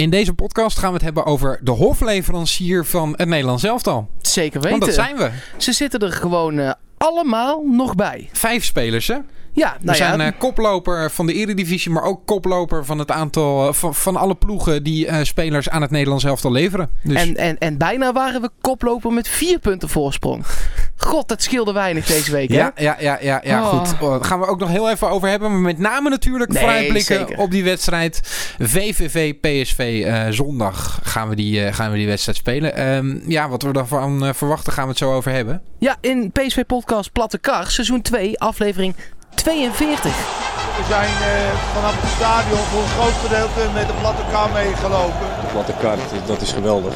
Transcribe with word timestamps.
In 0.00 0.10
deze 0.10 0.34
podcast 0.34 0.78
gaan 0.78 0.88
we 0.88 0.94
het 0.94 1.04
hebben 1.04 1.24
over 1.24 1.60
de 1.62 1.70
hofleverancier 1.70 2.84
van 2.84 3.14
het 3.16 3.28
Nederlands 3.28 3.62
elftal. 3.62 4.08
Zeker 4.20 4.60
weten. 4.60 4.78
Want 4.78 4.84
dat 4.84 5.04
zijn 5.04 5.16
we. 5.16 5.30
Ze 5.56 5.72
zitten 5.72 6.00
er 6.00 6.12
gewoon 6.12 6.58
uh, 6.58 6.72
allemaal 6.98 7.62
nog 7.66 7.94
bij. 7.94 8.28
Vijf 8.32 8.64
spelers, 8.64 9.06
hè? 9.06 9.16
Ja, 9.52 9.68
nou 9.68 9.78
we 9.82 9.94
zijn 9.94 10.18
ja. 10.18 10.26
uh, 10.26 10.32
koploper 10.38 11.10
van 11.10 11.26
de 11.26 11.32
Eredivisie, 11.32 11.90
maar 11.90 12.02
ook 12.02 12.26
koploper 12.26 12.84
van 12.84 12.98
het 12.98 13.10
aantal 13.10 13.68
uh, 13.68 13.72
van, 13.72 13.94
van 13.94 14.16
alle 14.16 14.34
ploegen 14.34 14.82
die 14.82 15.06
uh, 15.06 15.16
spelers 15.22 15.68
aan 15.68 15.82
het 15.82 15.90
Nederlands 15.90 16.24
elftal 16.24 16.52
leveren. 16.52 16.90
Dus... 17.02 17.16
En, 17.22 17.36
en, 17.36 17.58
en 17.58 17.78
bijna 17.78 18.12
waren 18.12 18.40
we 18.40 18.50
koploper 18.60 19.12
met 19.12 19.28
vier 19.28 19.58
punten 19.58 19.88
voorsprong. 19.88 20.44
God, 20.96 21.28
dat 21.28 21.42
scheelde 21.42 21.72
weinig 21.72 22.06
deze 22.06 22.32
week. 22.32 22.48
Hè? 22.48 22.56
Ja, 22.56 22.72
ja, 22.76 22.96
ja, 23.00 23.18
ja, 23.20 23.40
ja 23.44 23.62
oh. 23.62 23.68
goed. 23.68 24.00
Oh, 24.00 24.10
daar 24.10 24.24
gaan 24.24 24.40
we 24.40 24.46
ook 24.46 24.58
nog 24.58 24.68
heel 24.68 24.90
even 24.90 25.08
over 25.08 25.28
hebben. 25.28 25.50
Maar 25.50 25.60
met 25.60 25.78
name 25.78 26.10
natuurlijk 26.10 26.52
nee, 26.52 26.62
vooruitblikken 26.62 27.18
zeker. 27.18 27.38
op 27.38 27.50
die 27.50 27.64
wedstrijd. 27.64 28.20
VVV 28.58 29.34
PSV 29.34 30.02
uh, 30.06 30.26
zondag 30.28 31.00
gaan 31.02 31.28
we, 31.28 31.36
die, 31.36 31.64
uh, 31.64 31.72
gaan 31.72 31.90
we 31.90 31.96
die 31.96 32.06
wedstrijd 32.06 32.38
spelen. 32.38 32.90
Um, 32.94 33.22
ja, 33.26 33.48
wat 33.48 33.62
we 33.62 33.72
daarvan 33.72 34.34
verwachten 34.34 34.72
gaan 34.72 34.84
we 34.84 34.90
het 34.90 34.98
zo 34.98 35.14
over 35.14 35.32
hebben. 35.32 35.62
Ja, 35.78 35.96
in 36.00 36.32
PSV 36.32 36.64
Podcast 36.66 37.12
Platte 37.12 37.38
Kar, 37.38 37.70
seizoen 37.70 38.02
2, 38.02 38.38
aflevering 38.38 38.94
42. 39.42 40.12
We 40.76 40.84
zijn 40.88 41.10
uh, 41.10 41.52
vanaf 41.74 42.00
het 42.00 42.10
stadion 42.10 42.58
voor 42.58 42.82
een 42.82 42.88
groot 42.88 43.18
gedeelte 43.24 43.72
met 43.74 43.86
de 43.86 43.92
platte 44.00 44.22
kar 44.30 44.50
meegelopen. 44.50 45.26
De 45.40 45.46
platte 45.52 45.74
kar, 45.80 45.96
dat 46.26 46.40
is 46.40 46.52
geweldig. 46.52 46.94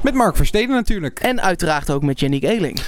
Met 0.00 0.14
Mark 0.14 0.36
Versteden 0.36 0.74
natuurlijk. 0.74 1.20
En 1.20 1.42
uiteraard 1.42 1.90
ook 1.90 2.02
met 2.02 2.20
Yannick 2.20 2.42
Eeling. 2.42 2.80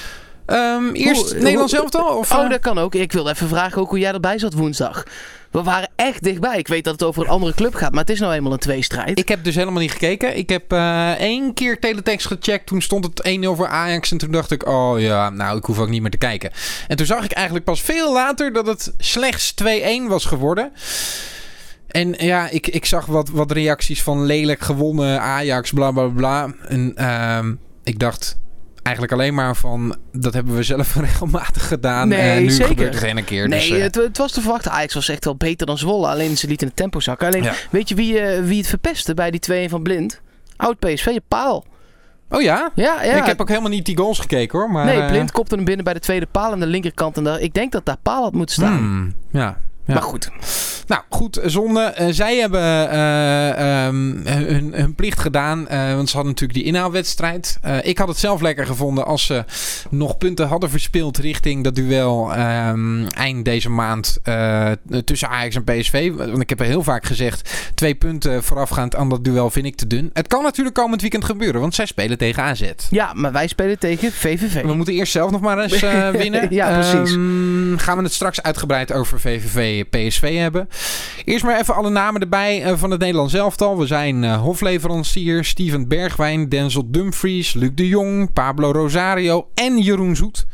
Um, 0.47 0.93
eerst 0.93 1.33
hoe, 1.33 1.41
Nederlands 1.41 1.73
elftal? 1.73 2.17
Of, 2.17 2.33
oh, 2.33 2.51
dat 2.51 2.61
kan 2.61 2.79
ook. 2.79 2.95
Ik 2.95 3.13
wilde 3.13 3.31
even 3.31 3.49
vragen 3.49 3.81
ook 3.81 3.89
hoe 3.89 3.99
jij 3.99 4.13
erbij 4.13 4.39
zat 4.39 4.53
woensdag. 4.53 5.05
We 5.53 5.63
waren 5.63 5.89
echt 5.97 6.23
dichtbij. 6.23 6.59
Ik 6.59 6.69
weet 6.69 6.85
dat 6.85 6.93
het 6.93 7.03
over 7.03 7.23
een 7.23 7.29
andere 7.29 7.55
club 7.55 7.75
gaat, 7.75 7.91
maar 7.91 8.01
het 8.01 8.11
is 8.11 8.21
nou 8.21 8.33
eenmaal 8.33 8.53
een 8.53 8.59
tweestrijd. 8.59 9.19
Ik 9.19 9.29
heb 9.29 9.45
dus 9.45 9.55
helemaal 9.55 9.81
niet 9.81 9.91
gekeken. 9.91 10.37
Ik 10.37 10.49
heb 10.49 10.73
uh, 10.73 11.11
één 11.11 11.55
keer 11.55 11.79
teletext 11.81 12.27
gecheckt. 12.27 12.67
Toen 12.67 12.83
stond 12.83 13.05
het 13.05 13.39
1-0 13.41 13.43
voor 13.43 13.67
Ajax. 13.67 14.11
En 14.11 14.19
toen 14.19 14.31
dacht 14.31 14.51
ik, 14.51 14.67
oh 14.67 15.01
ja, 15.01 15.31
nou, 15.31 15.59
ik 15.59 15.65
hoef 15.65 15.79
ook 15.79 15.89
niet 15.89 16.03
meer 16.03 16.11
te 16.11 16.17
kijken. 16.17 16.51
En 16.89 16.97
toen 16.97 17.07
zag 17.07 17.25
ik 17.25 17.33
eigenlijk 17.33 17.65
pas 17.65 17.81
veel 17.81 18.13
later 18.13 18.53
dat 18.53 18.67
het 18.67 18.93
slechts 18.99 19.55
2-1 19.65 19.67
was 20.09 20.25
geworden. 20.25 20.73
En 21.89 22.15
ja, 22.19 22.49
ik, 22.49 22.67
ik 22.67 22.85
zag 22.85 23.07
wat, 23.07 23.29
wat 23.29 23.51
reacties 23.51 24.03
van 24.03 24.25
lelijk 24.25 24.61
gewonnen 24.61 25.21
Ajax, 25.21 25.71
bla 25.71 25.91
bla 25.91 26.07
bla. 26.07 26.55
En 26.69 26.95
uh, 26.97 27.39
ik 27.85 27.99
dacht, 27.99 28.39
eigenlijk 28.83 29.15
alleen 29.15 29.35
maar 29.35 29.57
van 29.57 29.97
dat 30.13 30.35
hebben 30.35 30.55
we 30.55 30.63
zelf 30.63 30.95
regelmatig 31.01 31.69
gedaan. 31.69 32.09
Nee, 32.09 32.21
en 32.21 32.43
nu 32.43 32.51
zeker. 32.51 32.67
gebeurt 32.67 32.95
het 32.95 33.03
geen 33.03 33.25
keer. 33.25 33.49
Nee, 33.49 33.69
dus, 33.69 33.71
uh, 33.71 33.83
het, 33.83 33.95
het, 33.95 34.19
was 34.19 34.33
te 34.33 34.41
verwachten. 34.41 34.71
Ajax 34.71 34.95
was 34.95 35.09
echt 35.09 35.25
wel 35.25 35.37
beter 35.37 35.67
dan 35.67 35.79
Zwolle. 35.79 36.09
Alleen 36.09 36.37
ze 36.37 36.47
lieten 36.47 36.67
het 36.67 36.77
tempo 36.77 37.01
zakken. 37.01 37.27
Alleen, 37.27 37.43
ja. 37.43 37.55
weet 37.71 37.89
je 37.89 37.95
wie, 37.95 38.37
uh, 38.37 38.45
wie 38.45 38.59
het 38.59 38.67
verpestte 38.67 39.15
bij 39.15 39.31
die 39.31 39.69
2-1 39.69 39.71
van 39.71 39.83
Blind? 39.83 40.21
Oud 40.57 40.79
PSV, 40.79 41.19
Paal. 41.29 41.65
Oh 42.33 42.43
ja? 42.43 42.71
Ja, 42.75 43.03
ja? 43.03 43.17
Ik 43.17 43.25
heb 43.25 43.41
ook 43.41 43.49
helemaal 43.49 43.71
niet 43.71 43.87
die 43.87 43.97
goals 43.97 44.19
gekeken 44.19 44.59
hoor. 44.59 44.71
Maar, 44.71 44.85
nee, 44.85 45.07
Blind 45.07 45.33
kopte 45.33 45.55
hem 45.55 45.65
binnen 45.65 45.85
bij 45.85 45.95
de 45.95 46.01
tweede 46.01 46.27
paal 46.27 46.53
aan 46.53 46.61
de 46.61 46.67
linkerkant. 46.67 47.17
En 47.17 47.25
daar, 47.25 47.41
ik 47.41 47.55
denk 47.55 47.73
dat 47.73 47.85
daar 47.85 47.97
Paal 48.03 48.23
had 48.23 48.33
moeten 48.33 48.55
staan. 48.55 48.77
Hmm, 48.77 49.15
ja. 49.31 49.57
Ja. 49.87 49.95
Maar 49.95 50.03
goed. 50.03 50.31
Nou, 50.87 51.03
goed, 51.09 51.41
zonde. 51.45 51.95
Uh, 52.01 52.07
zij 52.11 52.37
hebben 52.37 52.93
uh, 52.93 53.87
um, 53.87 54.21
hun, 54.25 54.73
hun, 54.75 54.95
plicht 54.95 55.21
gedaan. 55.21 55.67
Uh, 55.71 55.95
want 55.95 56.09
ze 56.09 56.17
hadden 56.17 56.33
natuurlijk 56.33 56.59
die 56.59 56.69
inhaalwedstrijd. 56.69 57.59
ik 57.83 57.99
had 57.99 58.09
het 58.09 58.19
zelf 58.19 58.41
lekker 58.41 58.67
gevonden 58.67 59.07
als 59.07 59.27
ze 59.27 59.45
nog 59.91 60.19
punten 60.19 60.49
hadden 60.49 60.71
verspeeld 60.71 61.19
richting 61.19 61.65
dat 61.65 61.75
duel 61.75 62.39
um, 62.39 63.07
eind 63.07 63.45
deze 63.45 63.71
maand 63.71 64.19
tussen 65.05 65.29
Ajax 65.29 65.55
en 65.55 65.65
PSV. 65.65 66.13
Want 66.17 66.41
ik 66.41 66.49
heb 66.49 66.61
er 66.61 66.67
heel 66.67 66.83
vaak 66.83 67.05
gezegd, 67.05 67.51
twee 67.75 67.95
punten 67.95 68.43
voorafgaand 68.43 68.97
aan 68.97 69.09
dat 69.09 69.25
duel 69.25 69.51
vind 69.51 69.67
ik 69.67 69.77
te 69.77 69.87
dun. 69.87 70.11
Het 70.13 70.27
kan 70.27 70.43
natuurlijk 70.43 70.77
komend 70.77 71.01
weekend 71.01 71.25
gebeuren, 71.25 71.61
want 71.61 71.75
zij 71.75 71.87
spelen 71.87 72.19
tegen 72.19 72.43
AZ. 72.43 72.71
Ja, 72.91 73.13
maar 73.15 73.33
wij 73.33 73.47
spelen 73.47 73.79
tegen 73.79 74.13
VVV. 74.13 74.63
We 74.63 74.75
moeten 74.75 74.95
eerst 74.95 75.13
zelf 75.13 75.31
nog 75.31 75.41
maar 75.41 75.59
eens 75.59 75.81
winnen. 76.23 76.47
ja, 76.51 76.79
precies. 76.79 77.15
Um, 77.15 77.79
gaan 77.79 77.97
we 77.97 78.03
het 78.03 78.13
straks 78.13 78.43
uitgebreid 78.43 78.93
over 78.93 79.21
VVV 79.21 79.72
PSV 79.91 80.37
hebben. 80.37 80.69
Eerst 81.25 81.45
maar 81.45 81.61
even 81.61 81.75
alle 81.75 81.91
namen 81.91 82.21
erbij 82.21 82.67
uh, 82.67 82.77
van 82.77 82.91
het 82.91 83.01
Nederlands 83.01 83.35
elftal. 83.35 83.79
We 83.79 83.87
zijn 83.87 84.23
uh, 84.23 84.41
hofleverancier 84.41 85.45
Steven 85.45 85.89
Bergwijn, 85.89 86.49
Denzel 86.49 86.91
Dumfries, 86.91 87.53
Luc 87.53 87.71
de 87.75 87.89
Jong, 87.89 88.33
Pablo 88.33 88.71
Rosario 88.71 89.49
en 89.55 89.79
Jeroen 89.79 90.17
Zoet. 90.17 90.47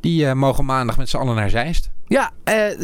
Die 0.00 0.24
uh, 0.24 0.32
mogen 0.32 0.64
maandag 0.64 0.96
met 0.96 1.08
z'n 1.08 1.16
allen 1.16 1.34
naar 1.34 1.50
Zeist. 1.50 1.90
Ja, 2.08 2.30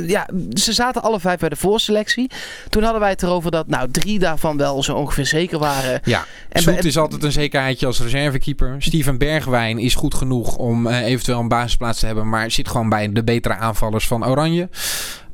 ja, 0.07 0.29
ze 0.53 0.73
zaten 0.73 1.03
alle 1.03 1.21
vijf 1.21 1.39
bij 1.39 1.49
de 1.49 1.57
voorselectie. 1.57 2.31
Toen 2.69 2.83
hadden 2.83 3.01
wij 3.01 3.11
het 3.11 3.23
erover 3.23 3.51
dat 3.51 3.69
nou 3.69 3.91
drie 3.91 4.19
daarvan 4.19 4.57
wel 4.57 4.83
zo 4.83 4.95
ongeveer 4.95 5.27
zeker 5.27 5.59
waren. 5.59 6.01
Ja, 6.05 6.25
en 6.49 6.63
Zoet 6.63 6.85
is 6.85 6.99
altijd 6.99 7.23
een 7.23 7.33
zekerheidje 7.33 7.87
als 7.87 8.01
reservekeeper. 8.01 8.77
Steven 8.79 9.19
Bergwijn 9.19 9.79
is 9.79 9.95
goed 9.95 10.15
genoeg 10.15 10.57
om 10.57 10.87
eventueel 10.87 11.41
een 11.41 11.49
basisplaats 11.49 12.01
te 12.01 12.07
hebben. 12.07 12.29
Maar 12.29 12.51
zit 12.51 12.69
gewoon 12.69 12.89
bij 12.89 13.13
de 13.13 13.25
betere 13.25 13.55
aanvallers 13.55 14.07
van 14.07 14.27
Oranje. 14.27 14.69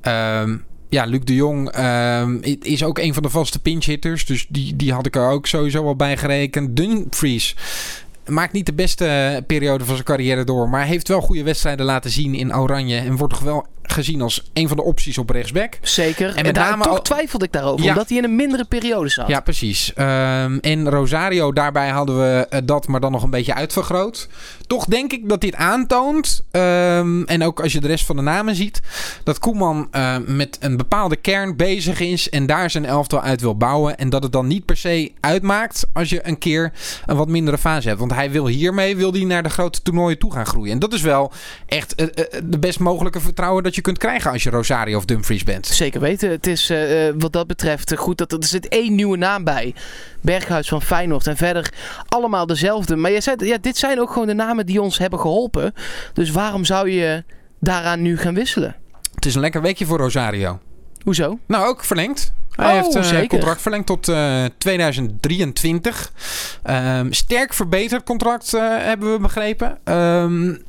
Um, 0.02 0.64
ja, 0.88 1.04
Luc 1.04 1.20
de 1.24 1.34
Jong 1.34 1.78
um, 1.78 2.40
is 2.62 2.84
ook 2.84 2.98
een 2.98 3.14
van 3.14 3.22
de 3.22 3.30
vaste 3.30 3.58
pinch-hitters. 3.58 4.26
Dus 4.26 4.46
die, 4.48 4.76
die 4.76 4.92
had 4.92 5.06
ik 5.06 5.16
er 5.16 5.28
ook 5.28 5.46
sowieso 5.46 5.84
wel 5.84 5.96
bij 5.96 6.16
gerekend. 6.16 6.76
Dumfries 6.76 7.56
maakt 8.26 8.52
niet 8.52 8.66
de 8.66 8.72
beste 8.72 9.42
periode 9.46 9.84
van 9.84 9.94
zijn 9.94 10.06
carrière 10.06 10.44
door. 10.44 10.68
Maar 10.68 10.84
heeft 10.84 11.08
wel 11.08 11.20
goede 11.20 11.42
wedstrijden 11.42 11.86
laten 11.86 12.10
zien 12.10 12.34
in 12.34 12.56
Oranje. 12.56 12.96
En 12.96 13.16
wordt 13.16 13.34
toch 13.34 13.42
wel 13.42 13.66
gezien 13.90 14.22
als 14.22 14.50
een 14.52 14.68
van 14.68 14.76
de 14.76 14.82
opties 14.82 15.18
op 15.18 15.30
rechtsback. 15.30 15.78
Zeker. 15.82 16.28
En, 16.28 16.44
met 16.44 16.56
en 16.56 16.62
name 16.62 16.84
toch 16.84 17.02
twijfelde 17.02 17.44
ik 17.44 17.52
daarover. 17.52 17.84
Ja. 17.84 17.90
Omdat 17.90 18.08
hij 18.08 18.18
in 18.18 18.24
een 18.24 18.36
mindere 18.36 18.64
periode 18.64 19.08
zat. 19.08 19.28
Ja, 19.28 19.40
precies. 19.40 19.92
Um, 19.96 20.60
en 20.60 20.90
Rosario, 20.90 21.52
daarbij 21.52 21.88
hadden 21.88 22.18
we 22.18 22.46
uh, 22.50 22.60
dat 22.64 22.86
maar 22.86 23.00
dan 23.00 23.12
nog 23.12 23.22
een 23.22 23.30
beetje 23.30 23.54
uitvergroot. 23.54 24.28
Toch 24.66 24.84
denk 24.84 25.12
ik 25.12 25.28
dat 25.28 25.40
dit 25.40 25.54
aantoont. 25.54 26.44
Um, 26.50 27.24
en 27.24 27.42
ook 27.42 27.60
als 27.60 27.72
je 27.72 27.80
de 27.80 27.86
rest 27.86 28.04
van 28.04 28.16
de 28.16 28.22
namen 28.22 28.54
ziet. 28.54 28.80
Dat 29.24 29.38
Koeman 29.38 29.88
uh, 29.92 30.16
met 30.26 30.56
een 30.60 30.76
bepaalde 30.76 31.16
kern 31.16 31.56
bezig 31.56 32.00
is. 32.00 32.28
En 32.28 32.46
daar 32.46 32.70
zijn 32.70 32.84
elftal 32.84 33.20
uit 33.20 33.40
wil 33.40 33.56
bouwen. 33.56 33.98
En 33.98 34.10
dat 34.10 34.22
het 34.22 34.32
dan 34.32 34.46
niet 34.46 34.64
per 34.64 34.76
se 34.76 35.12
uitmaakt. 35.20 35.86
Als 35.92 36.10
je 36.10 36.26
een 36.26 36.38
keer 36.38 36.72
een 37.06 37.16
wat 37.16 37.28
mindere 37.28 37.58
fase 37.58 37.88
hebt. 37.88 38.00
Want 38.00 38.14
hij 38.14 38.30
wil 38.30 38.46
hiermee 38.46 38.96
wil 38.96 39.12
hij 39.12 39.24
naar 39.24 39.42
de 39.42 39.48
grote 39.48 39.82
toernooien 39.82 40.18
toe 40.18 40.32
gaan 40.32 40.46
groeien. 40.46 40.72
En 40.72 40.78
dat 40.78 40.92
is 40.92 41.02
wel 41.02 41.32
echt 41.66 42.00
uh, 42.00 42.06
de 42.44 42.58
best 42.58 42.78
mogelijke 42.78 43.20
vertrouwen 43.20 43.62
dat 43.62 43.74
je 43.74 43.79
kunt 43.80 43.98
krijgen 43.98 44.30
als 44.30 44.42
je 44.42 44.50
Rosario 44.50 44.96
of 44.96 45.04
Dumfries 45.04 45.44
bent. 45.44 45.66
Zeker 45.66 46.00
weten. 46.00 46.30
Het 46.30 46.46
is 46.46 46.70
uh, 46.70 47.12
wat 47.18 47.32
dat 47.32 47.46
betreft 47.46 47.96
goed 47.96 48.18
dat 48.18 48.32
er 48.32 48.44
zit 48.44 48.68
één 48.68 48.94
nieuwe 48.94 49.16
naam 49.16 49.44
bij. 49.44 49.74
Berghuis 50.20 50.68
van 50.68 50.82
Feyenoord. 50.82 51.26
En 51.26 51.36
verder 51.36 51.72
allemaal 52.08 52.46
dezelfde. 52.46 52.96
Maar 52.96 53.10
je 53.10 53.20
zei, 53.20 53.46
ja, 53.46 53.58
dit 53.60 53.76
zijn 53.76 54.00
ook 54.00 54.12
gewoon 54.12 54.26
de 54.26 54.34
namen 54.34 54.66
die 54.66 54.82
ons 54.82 54.98
hebben 54.98 55.20
geholpen. 55.20 55.74
Dus 56.12 56.30
waarom 56.30 56.64
zou 56.64 56.90
je 56.90 57.24
daaraan 57.60 58.02
nu 58.02 58.18
gaan 58.18 58.34
wisselen? 58.34 58.76
Het 59.14 59.26
is 59.26 59.34
een 59.34 59.40
lekker 59.40 59.62
weekje 59.62 59.86
voor 59.86 59.98
Rosario. 59.98 60.58
Hoezo? 61.02 61.38
Nou, 61.46 61.66
ook 61.66 61.84
verlengd. 61.84 62.32
Hij 62.50 62.78
oh, 62.78 62.82
heeft 62.82 62.94
een 62.94 63.04
zeker. 63.04 63.28
contract 63.28 63.62
verlengd 63.62 63.86
tot 63.86 64.08
uh, 64.08 64.44
2023. 64.58 66.12
Um, 66.70 67.12
sterk 67.12 67.54
verbeterd 67.54 68.04
contract 68.04 68.54
uh, 68.54 68.60
hebben 68.62 69.12
we 69.12 69.18
begrepen. 69.18 69.94
Um, 69.94 70.62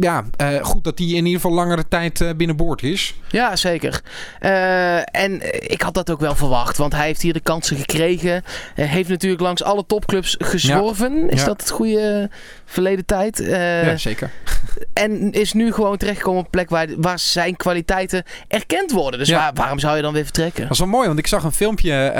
ja, 0.00 0.24
uh, 0.40 0.64
goed 0.64 0.84
dat 0.84 0.98
hij 0.98 1.06
in 1.06 1.14
ieder 1.14 1.40
geval 1.40 1.52
langere 1.52 1.88
tijd 1.88 2.20
uh, 2.20 2.30
binnenboord 2.36 2.82
is. 2.82 3.14
Ja, 3.30 3.56
zeker. 3.56 4.00
En 5.04 5.40
ik 5.70 5.82
had 5.82 5.94
dat 5.94 6.10
ook 6.10 6.20
wel 6.20 6.34
verwacht, 6.34 6.76
want 6.76 6.92
hij 6.92 7.06
heeft 7.06 7.22
hier 7.22 7.32
de 7.32 7.40
kansen 7.40 7.76
gekregen. 7.76 8.44
heeft 8.74 9.08
natuurlijk 9.08 9.42
langs 9.42 9.62
alle 9.62 9.86
topclubs 9.86 10.36
gezworven. 10.38 11.16
Ja. 11.16 11.30
Is 11.30 11.40
ja. 11.40 11.46
dat 11.46 11.60
het 11.60 11.70
goede 11.70 12.30
verleden 12.64 13.04
tijd? 13.04 13.38
ja, 13.48 13.96
zeker. 13.96 14.30
En 14.92 15.32
is 15.32 15.52
nu 15.52 15.72
gewoon 15.72 15.96
terechtgekomen 15.96 16.38
op 16.38 16.44
een 16.44 16.50
plek 16.50 16.70
waar, 16.70 16.86
waar 16.96 17.18
zijn 17.18 17.56
kwaliteiten 17.56 18.22
erkend 18.48 18.92
worden. 18.92 19.18
Dus 19.18 19.30
waar, 19.30 19.52
waarom 19.54 19.78
zou 19.78 19.96
je 19.96 20.02
dan 20.02 20.12
weer 20.12 20.24
vertrekken? 20.24 20.62
Dat 20.62 20.70
is 20.70 20.78
wel 20.78 20.88
mooi, 20.88 21.06
want 21.06 21.18
ik 21.18 21.26
zag 21.26 21.44
een 21.44 21.52
filmpje 21.52 22.12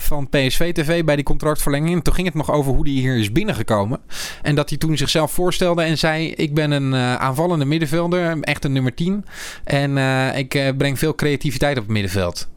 van 0.00 0.28
PSV 0.28 0.72
TV 0.72 1.04
bij 1.04 1.16
die 1.16 1.24
contractverlenging. 1.24 1.94
En 1.96 2.02
toen 2.02 2.14
ging 2.14 2.26
het 2.26 2.36
nog 2.36 2.52
over 2.52 2.72
hoe 2.72 2.88
hij 2.88 2.92
hier 2.92 3.16
is 3.16 3.32
binnengekomen. 3.32 4.00
En 4.42 4.54
dat 4.54 4.68
hij 4.68 4.78
toen 4.78 4.96
zichzelf 4.96 5.32
voorstelde 5.32 5.82
en 5.82 5.98
zei: 5.98 6.32
Ik 6.32 6.54
ben 6.54 6.70
een 6.70 6.92
uh, 6.92 7.01
aanvallende 7.02 7.64
middenvelder, 7.64 8.40
echt 8.40 8.64
een 8.64 8.72
nummer 8.72 8.94
10. 8.94 9.24
En 9.64 9.96
uh, 9.96 10.38
ik 10.38 10.54
uh, 10.54 10.68
breng 10.76 10.98
veel 10.98 11.14
creativiteit 11.14 11.76
op 11.76 11.82
het 11.82 11.92
middenveld. 11.92 12.50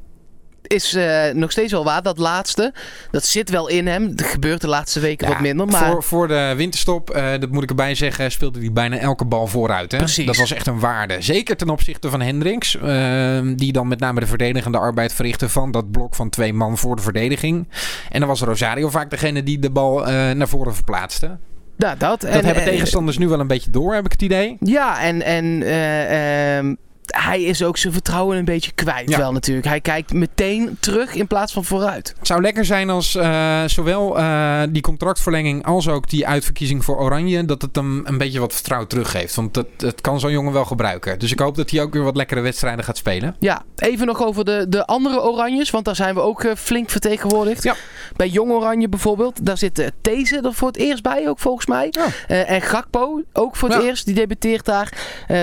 Is 0.61 0.97
nog 1.33 1.51
steeds 1.51 1.71
wel 1.71 1.83
waar, 1.83 2.01
dat 2.01 2.17
laatste. 2.17 2.73
Dat 3.11 3.25
zit 3.25 3.49
wel 3.49 3.67
in 3.67 3.87
hem. 3.87 4.15
Dat 4.15 4.25
gebeurt 4.25 4.61
de 4.61 4.67
laatste 4.67 4.99
weken 4.99 5.27
ja, 5.27 5.33
wat 5.33 5.41
minder. 5.41 5.67
Maar... 5.67 5.91
Voor, 5.91 6.03
voor 6.03 6.27
de 6.27 6.53
winterstop, 6.55 7.19
dat 7.39 7.49
moet 7.49 7.63
ik 7.63 7.69
erbij 7.69 7.95
zeggen, 7.95 8.31
speelde 8.31 8.59
hij 8.59 8.71
bijna 8.71 8.97
elke 8.97 9.25
bal 9.25 9.47
vooruit. 9.47 9.91
Hè? 9.91 9.97
Precies. 9.97 10.25
Dat 10.25 10.35
was 10.35 10.53
echt 10.53 10.67
een 10.67 10.79
waarde. 10.79 11.21
Zeker 11.21 11.57
ten 11.57 11.69
opzichte 11.69 12.09
van 12.09 12.21
Hendricks. 12.21 12.77
Ehm, 12.77 13.55
die 13.55 13.71
dan 13.71 13.87
met 13.87 13.99
name 13.99 14.19
de 14.19 14.27
verdedigende 14.27 14.77
arbeid 14.77 15.13
verrichtte 15.13 15.49
van 15.49 15.71
dat 15.71 15.91
blok 15.91 16.15
van 16.15 16.29
twee 16.29 16.53
man 16.53 16.77
voor 16.77 16.95
de 16.95 17.01
verdediging. 17.01 17.67
En 18.09 18.19
dan 18.19 18.29
was 18.29 18.41
Rosario 18.41 18.89
vaak 18.89 19.09
degene 19.09 19.43
die 19.43 19.59
de 19.59 19.69
bal 19.69 19.99
naar 20.33 20.47
voren 20.47 20.75
verplaatste. 20.75 21.37
Ja, 21.77 21.95
dat. 21.95 22.21
dat 22.21 22.23
en, 22.23 22.45
hebben 22.45 22.63
tegenstanders 22.63 23.17
nu 23.17 23.27
wel 23.27 23.39
een 23.39 23.47
beetje 23.47 23.71
door, 23.71 23.93
heb 23.93 24.05
ik 24.05 24.11
het 24.11 24.21
idee. 24.21 24.57
Ja, 24.59 25.01
en, 25.01 25.21
en 25.21 25.45
uh, 25.45 26.63
uh, 26.63 26.75
hij 27.05 27.41
is 27.41 27.63
ook 27.63 27.77
zijn 27.77 27.93
vertrouwen 27.93 28.37
een 28.37 28.45
beetje 28.45 28.71
kwijt 28.71 29.09
Ja. 29.09 29.17
wel 29.17 29.31
natuurlijk. 29.31 29.67
Hij 29.67 29.81
kijkt 29.81 30.13
meteen 30.13 30.77
terug 30.79 31.13
in 31.13 31.27
plaats 31.27 31.53
van 31.53 31.65
vooruit. 31.65 32.13
Het 32.17 32.27
zou 32.27 32.41
lekker 32.41 32.65
zijn 32.65 32.89
als 32.89 33.15
eh, 33.15 33.63
zowel 33.65 34.17
eh, 34.17 34.61
die 34.69 34.81
contractverlenging 34.81 35.65
als 35.65 35.87
ook 35.87 36.09
die 36.09 36.27
uitverkiezing 36.27 36.85
voor 36.85 36.97
Oranje, 36.97 37.45
dat 37.45 37.61
het 37.61 37.75
hem 37.75 38.01
een 38.05 38.17
beetje 38.17 38.39
wat 38.39 38.53
vertrouwen 38.53 38.89
teruggeeft. 38.89 39.35
Want 39.35 39.53
dat, 39.53 40.01
kan 40.01 40.19
zo'n 40.19 40.31
jongen 40.31 40.53
wel 40.53 40.65
gebruiken. 40.65 41.19
Dus 41.19 41.31
ik 41.31 41.39
hoop 41.39 41.55
dat 41.55 41.69
hij 41.69 41.81
ook 41.81 41.93
weer 41.93 42.03
wat 42.03 42.15
lekkere 42.15 42.41
wedstrijden 42.41 42.85
gaat 42.85 42.97
spelen. 42.97 43.35
Ja, 43.39 43.63
even 43.75 44.05
nog 44.05 44.23
over 44.23 44.45
de, 44.45 44.65
de 44.69 44.85
andere 44.85 45.21
Oranjes, 45.21 45.69
want 45.69 45.85
daar 45.85 45.95
zijn 45.95 46.15
we 46.15 46.21
ook 46.21 46.43
eh, 46.43 46.51
flink 46.55 46.89
vertegenwoordigd. 46.89 47.63
Ja. 47.63 47.75
Bij 48.15 48.27
Jong 48.27 48.51
Oranje 48.51 48.89
bijvoorbeeld, 48.89 49.45
daar 49.45 49.57
zit 49.57 49.91
These 50.01 50.41
er 50.41 50.53
voor 50.53 50.67
het 50.67 50.77
eerst 50.77 51.03
bij 51.03 51.29
ook 51.29 51.39
volgens 51.39 51.65
mij. 51.65 51.87
Ja. 51.89 52.35
En 52.45 52.61
Gakpo 52.61 53.21
ook 53.33 53.55
voor 53.55 53.69
het 53.69 53.83
eerst, 53.83 54.05
die 54.05 54.15
debuteert 54.15 54.65
daar. 54.65 54.93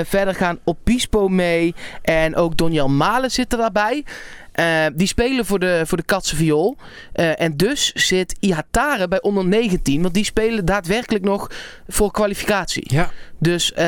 Verder 0.04 0.34
gaan 0.34 0.58
Obispo 0.64 1.28
mee 1.28 1.51
en 2.02 2.36
ook 2.36 2.56
Donjel 2.56 2.88
Malen 2.88 3.30
zit 3.30 3.52
er 3.52 3.58
daarbij. 3.58 4.04
Eh, 4.52 4.86
die 4.94 5.06
spelen 5.06 5.46
voor 5.46 5.58
de, 5.58 5.82
voor 5.86 5.98
de 5.98 6.04
Katse 6.04 6.36
Viool. 6.36 6.76
Eh, 7.12 7.40
en 7.40 7.56
dus 7.56 7.92
zit 7.92 8.36
Ihatare 8.40 9.08
bij 9.08 9.22
onder 9.22 9.46
19. 9.46 10.02
Want 10.02 10.14
die 10.14 10.24
spelen 10.24 10.64
daadwerkelijk 10.64 11.24
nog 11.24 11.50
voor 11.88 12.10
kwalificatie. 12.10 12.84
Ja. 12.94 13.10
Dus 13.38 13.72
eh, 13.72 13.84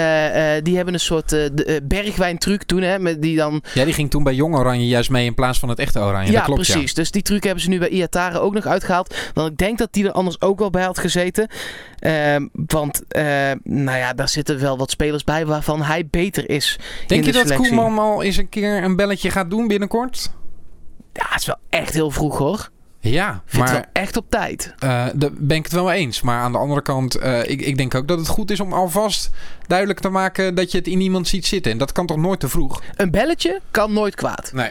die 0.62 0.76
hebben 0.76 0.94
een 0.94 1.00
soort 1.00 1.50
bergwijntruc 1.82 2.62
toen. 2.62 2.82
Hè, 2.82 2.98
met 2.98 3.22
die 3.22 3.36
dan 3.36 3.62
Ja, 3.74 3.84
die 3.84 3.94
ging 3.94 4.10
toen 4.10 4.22
bij 4.22 4.34
Jong 4.34 4.56
Oranje 4.56 4.86
juist 4.86 5.10
mee 5.10 5.24
in 5.24 5.34
plaats 5.34 5.58
van 5.58 5.68
het 5.68 5.78
echte 5.78 5.98
Oranje. 5.98 6.30
ja, 6.30 6.36
dat 6.36 6.44
klopt, 6.44 6.70
precies. 6.70 6.94
Dus 6.94 7.10
die 7.10 7.22
truc 7.22 7.44
hebben 7.44 7.62
ze 7.62 7.68
nu 7.68 7.78
bij 7.78 7.88
Iatare 7.88 8.38
ook 8.38 8.54
nog 8.54 8.66
uitgehaald. 8.66 9.16
Want 9.34 9.50
ik 9.50 9.56
denk 9.56 9.78
dat 9.78 9.92
die 9.92 10.04
er 10.04 10.12
anders 10.12 10.40
ook 10.40 10.58
wel 10.58 10.70
bij 10.70 10.84
had 10.84 10.98
gezeten. 10.98 11.48
Ehm, 11.98 12.46
want, 12.52 13.02
nou 13.62 13.98
ja, 13.98 14.12
daar 14.12 14.28
zitten 14.28 14.60
wel 14.60 14.78
wat 14.78 14.90
spelers 14.90 15.24
bij 15.24 15.46
waarvan 15.46 15.82
hij 15.82 16.06
beter 16.06 16.50
is. 16.50 16.78
Denk 17.06 17.24
je 17.24 17.32
de 17.32 17.44
dat. 17.44 17.56
Koeman 17.56 17.98
al 17.98 18.22
eens 18.22 18.36
een 18.36 18.48
keer 18.48 18.82
een 18.82 18.96
belletje 18.96 19.30
gaat 19.30 19.50
doen 19.50 19.66
binnenkort? 19.66 20.30
Ja, 21.14 21.26
het 21.28 21.40
is 21.40 21.46
wel 21.46 21.58
echt 21.70 21.94
heel 21.94 22.10
vroeg 22.10 22.38
hoor. 22.38 22.68
Ja, 23.00 23.28
Ik 23.30 23.40
vind 23.46 23.62
het 23.62 23.72
maar 23.72 23.80
wel 23.80 24.02
echt 24.02 24.16
op 24.16 24.24
tijd. 24.30 24.74
eh, 24.78 25.06
daar 25.14 25.30
ben 25.32 25.56
ik 25.56 25.62
het 25.64 25.72
wel 25.72 25.84
mee 25.84 25.98
eens. 25.98 26.22
Maar 26.22 26.40
aan 26.40 26.52
de 26.52 26.58
andere 26.58 26.82
kant, 26.82 27.14
eh, 27.14 27.38
ik, 27.50 27.60
ik 27.60 27.76
denk 27.76 27.94
ook 27.94 28.08
dat 28.08 28.18
het 28.18 28.28
goed 28.28 28.50
is 28.50 28.60
om 28.60 28.72
alvast 28.72 29.30
duidelijk 29.66 30.00
te 30.00 30.08
maken 30.08 30.54
dat 30.54 30.70
je 30.72 30.78
het 30.78 30.86
in 30.86 31.00
iemand 31.00 31.28
ziet 31.28 31.46
zitten. 31.46 31.72
En 31.72 31.78
dat 31.78 31.92
kan 31.92 32.06
toch 32.06 32.16
nooit 32.16 32.40
te 32.40 32.48
vroeg? 32.48 32.82
Een 32.96 33.10
belletje 33.10 33.60
kan 33.70 33.92
nooit 33.92 34.14
kwaad. 34.14 34.50
Nee. 34.52 34.70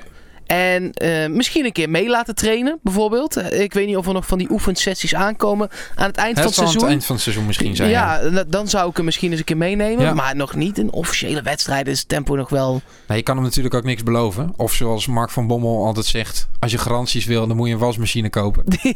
En 0.53 0.91
eh, 0.93 1.29
misschien 1.29 1.65
een 1.65 1.71
keer 1.71 1.89
mee 1.89 2.09
laten 2.09 2.35
trainen, 2.35 2.79
bijvoorbeeld. 2.83 3.35
Eh, 3.37 3.61
Ik 3.61 3.73
weet 3.73 3.87
niet 3.87 3.97
of 3.97 4.07
er 4.07 4.13
nog 4.13 4.27
van 4.27 4.37
die 4.37 4.51
oefensessies 4.51 5.15
aankomen 5.15 5.69
aan 5.95 6.07
het 6.07 6.17
eind 6.17 6.33
van 6.33 6.43
Het 6.45 6.45
het 6.45 6.53
zal 6.53 6.63
aan 6.63 6.69
seizoen. 6.69 6.81
het 6.81 6.89
eind 6.91 7.05
van 7.05 7.15
het 7.15 7.23
seizoen 7.23 7.45
misschien 7.45 7.75
zijn. 7.75 7.89
Ja. 7.89 8.21
ja, 8.21 8.29
da- 8.29 8.43
dan 8.47 8.67
zou 8.67 8.89
ik 8.89 8.95
hem 8.95 9.05
misschien 9.05 9.29
eens 9.29 9.39
een 9.39 9.45
keer 9.45 9.57
meenemen. 9.57 10.03
Ja. 10.05 10.13
Maar 10.13 10.35
nog 10.35 10.55
niet 10.55 10.77
in 10.77 10.91
officiële 10.91 11.41
wedstrijden 11.41 11.93
is 11.93 11.99
het 11.99 12.07
tempo 12.09 12.35
nog 12.35 12.49
wel... 12.49 12.81
Nou, 13.07 13.17
je 13.19 13.23
kan 13.23 13.35
hem 13.35 13.43
natuurlijk 13.45 13.73
ook 13.75 13.83
niks 13.83 14.03
beloven. 14.03 14.53
Of 14.57 14.73
zoals 14.73 15.07
Mark 15.07 15.29
van 15.29 15.47
Bommel 15.47 15.85
altijd 15.85 16.05
zegt: 16.05 16.47
als 16.59 16.71
je 16.71 16.77
garanties 16.77 17.25
wil, 17.25 17.47
dan 17.47 17.57
moet 17.57 17.67
je 17.67 17.73
een 17.73 17.79
wasmachine 17.79 18.29
kopen. 18.29 18.63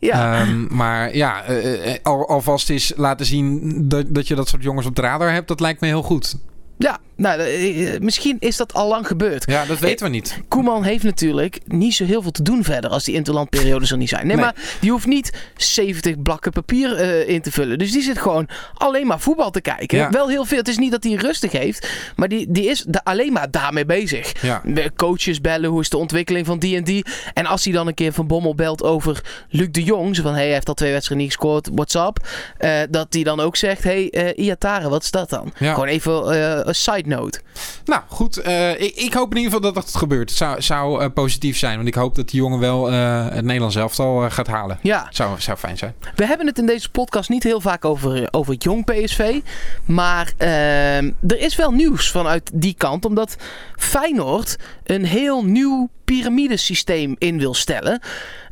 ja. 0.00 0.40
Ehm, 0.40 0.74
maar 0.76 1.16
ja, 1.16 1.42
eh, 1.44 1.94
al, 2.02 2.28
alvast 2.28 2.70
is 2.70 2.92
laten 2.96 3.26
zien 3.26 3.74
dat, 3.88 4.04
dat 4.08 4.28
je 4.28 4.34
dat 4.34 4.48
soort 4.48 4.62
jongens 4.62 4.86
op 4.86 4.96
de 4.96 5.02
radar 5.02 5.32
hebt, 5.32 5.48
dat 5.48 5.60
lijkt 5.60 5.80
me 5.80 5.86
heel 5.86 6.02
goed. 6.02 6.36
Ja, 6.78 6.98
nou, 7.16 7.40
eh, 7.40 8.00
misschien 8.00 8.36
is 8.40 8.56
dat 8.56 8.72
al 8.74 8.88
lang 8.88 9.06
gebeurd. 9.06 9.50
Ja, 9.50 9.64
dat 9.64 9.78
weten 9.78 10.06
we 10.06 10.12
niet. 10.12 10.38
Koeman 10.48 10.82
heeft 10.84 11.04
natuurlijk 11.04 11.60
niet 11.66 11.94
zo 11.94 12.04
heel 12.04 12.22
veel 12.22 12.30
te 12.30 12.42
doen 12.42 12.64
verder 12.64 12.90
als 12.90 13.04
die 13.04 13.14
interlandperiodes 13.14 13.90
er 13.90 13.96
niet 13.96 14.08
zijn. 14.08 14.26
Nee, 14.26 14.36
Nee. 14.36 14.44
maar 14.44 14.54
die 14.80 14.90
hoeft 14.90 15.06
niet 15.06 15.32
70 15.56 16.22
blakken 16.22 16.52
papier 16.52 16.94
eh, 16.96 17.28
in 17.28 17.42
te 17.42 17.52
vullen. 17.52 17.78
Dus 17.78 17.92
die 17.92 18.02
zit 18.02 18.18
gewoon 18.18 18.48
alleen 18.74 19.06
maar 19.06 19.20
voetbal 19.20 19.50
te 19.50 19.60
kijken. 19.60 19.98
Ja. 19.98 20.10
Wel 20.10 20.28
heel 20.28 20.44
veel. 20.44 20.58
Het 20.58 20.68
is 20.68 20.78
niet 20.78 20.90
dat 20.90 21.04
hij 21.04 21.12
rustig 21.12 21.52
heeft, 21.52 21.88
maar 22.16 22.28
die, 22.28 22.46
die 22.50 22.64
is 22.66 22.84
alleen 23.02 23.32
maar 23.32 23.50
daarmee 23.50 23.84
bezig. 23.86 24.42
Ja. 24.42 24.62
De 24.64 24.92
Coaches 24.96 25.40
bellen, 25.40 25.70
hoe 25.70 25.80
is 25.80 25.88
de 25.88 25.96
ontwikkeling 25.96 26.46
van 26.46 26.58
die 26.58 26.76
en 26.76 26.84
die. 26.84 27.04
En 27.34 27.46
als 27.46 27.64
hij 27.64 27.72
dan 27.72 27.86
een 27.86 27.94
keer 27.94 28.12
van 28.12 28.26
Bommel 28.26 28.54
belt 28.54 28.82
over 28.82 29.20
Luc 29.48 29.68
de 29.70 29.82
Jong, 29.82 30.16
zo 30.16 30.22
van 30.22 30.32
hey, 30.34 30.42
hij 30.44 30.52
heeft 30.52 30.68
al 30.68 30.74
twee 30.74 30.92
wedstrijden 30.92 31.26
niet 31.26 31.36
gescoord, 31.36 31.68
what's 31.72 31.94
up? 31.94 32.28
Eh, 32.58 32.80
dat 32.90 33.06
hij 33.10 33.22
dan 33.22 33.40
ook 33.40 33.56
zegt, 33.56 33.82
hey, 33.84 34.10
eh 34.10 34.44
Iatare, 34.44 34.88
wat 34.88 35.02
is 35.02 35.10
dat 35.10 35.30
dan? 35.30 35.52
Ja. 35.58 35.72
Gewoon 35.72 35.88
even 35.88 36.32
eh, 36.32 36.60
een 36.64 36.74
side 36.74 37.03
note. 37.06 37.40
Nou 37.84 38.02
goed, 38.08 38.36
eh, 38.36 38.80
ik, 38.80 38.94
ik 38.94 39.14
hoop 39.14 39.30
in 39.30 39.36
ieder 39.36 39.52
geval 39.52 39.72
dat 39.72 39.84
het 39.84 39.96
gebeurt. 39.96 40.28
Het 40.28 40.38
zou, 40.38 40.62
zou 40.62 41.02
eh, 41.02 41.10
positief 41.14 41.58
zijn, 41.58 41.76
want 41.76 41.88
ik 41.88 41.94
hoop 41.94 42.14
dat 42.14 42.28
die 42.28 42.40
jongen 42.40 42.58
wel 42.58 42.90
eh, 42.90 43.28
het 43.28 43.44
Nederlands 43.44 43.76
elftal 43.76 44.30
gaat 44.30 44.46
halen. 44.46 44.78
Ja, 44.82 45.06
Zou, 45.10 45.40
zou 45.40 45.58
fijn 45.58 45.78
zijn. 45.78 45.94
We 46.14 46.26
hebben 46.26 46.46
het 46.46 46.58
in 46.58 46.66
deze 46.66 46.90
podcast 46.90 47.28
niet 47.28 47.42
heel 47.42 47.60
vaak 47.60 47.84
over, 47.84 48.28
over 48.30 48.54
jong 48.54 48.84
PSV. 48.84 49.40
Maar 49.84 50.32
er 50.38 51.38
is 51.38 51.56
wel 51.56 51.70
nieuws 51.70 52.10
vanuit 52.10 52.50
die 52.54 52.74
kant. 52.78 53.04
Omdat 53.04 53.36
Feyenoord 53.76 54.56
een 54.84 55.04
heel 55.04 55.44
nieuw 55.44 55.88
piramidesysteem 56.04 57.14
in 57.18 57.38
wil 57.38 57.54
stellen. 57.54 58.00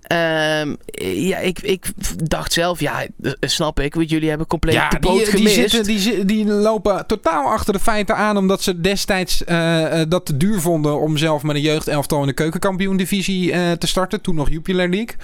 Ehm, 0.03 0.75
ja, 1.15 1.39
ik, 1.39 1.59
ik 1.59 1.87
dacht 2.17 2.53
zelf, 2.53 2.81
ja, 2.81 3.07
snap 3.41 3.81
ik. 3.81 3.95
Want 3.95 4.11
jullie 4.11 4.29
hebben 4.29 4.47
compleet 4.47 4.91
de 4.91 4.99
boot 4.99 5.17
die, 5.17 5.25
die, 5.25 5.35
gemist. 5.35 5.55
zitten, 5.55 5.85
die, 5.85 6.25
die 6.25 6.45
lopen 6.45 7.07
totaal 7.07 7.47
achter 7.47 7.73
de 7.73 7.79
feiten 7.79 8.17
aan. 8.17 8.37
Omdat 8.37 8.63
ze 8.63 8.81
destijds 8.81 9.45
eh, 9.45 10.01
eh, 10.01 10.09
dat 10.11 10.27
te 10.27 10.37
duur 10.37 10.61
vonden 10.61 11.01
om 11.01 11.17
zelf 11.17 11.43
met 11.43 11.57
een 11.57 11.63
jeugdelftal 11.63 12.21
in 12.21 12.27
de 12.27 12.33
keukenkampioen-divisie 12.33 13.53
eh, 13.53 13.73
te 13.73 13.87
starten. 13.87 14.21
Toen 14.21 14.35
nog 14.35 14.51
Jupiler 14.51 14.89
League. 14.89 15.17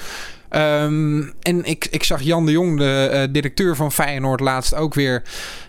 Ehm, 0.48 1.22
en 1.40 1.64
ik, 1.64 1.86
ik 1.90 2.04
zag 2.04 2.22
Jan 2.22 2.46
de 2.46 2.52
Jong, 2.52 2.78
de 2.78 3.28
directeur 3.30 3.76
van 3.76 3.92
Feyenoord, 3.92 4.40
laatst 4.40 4.74
ook 4.74 4.94
weer 4.94 5.22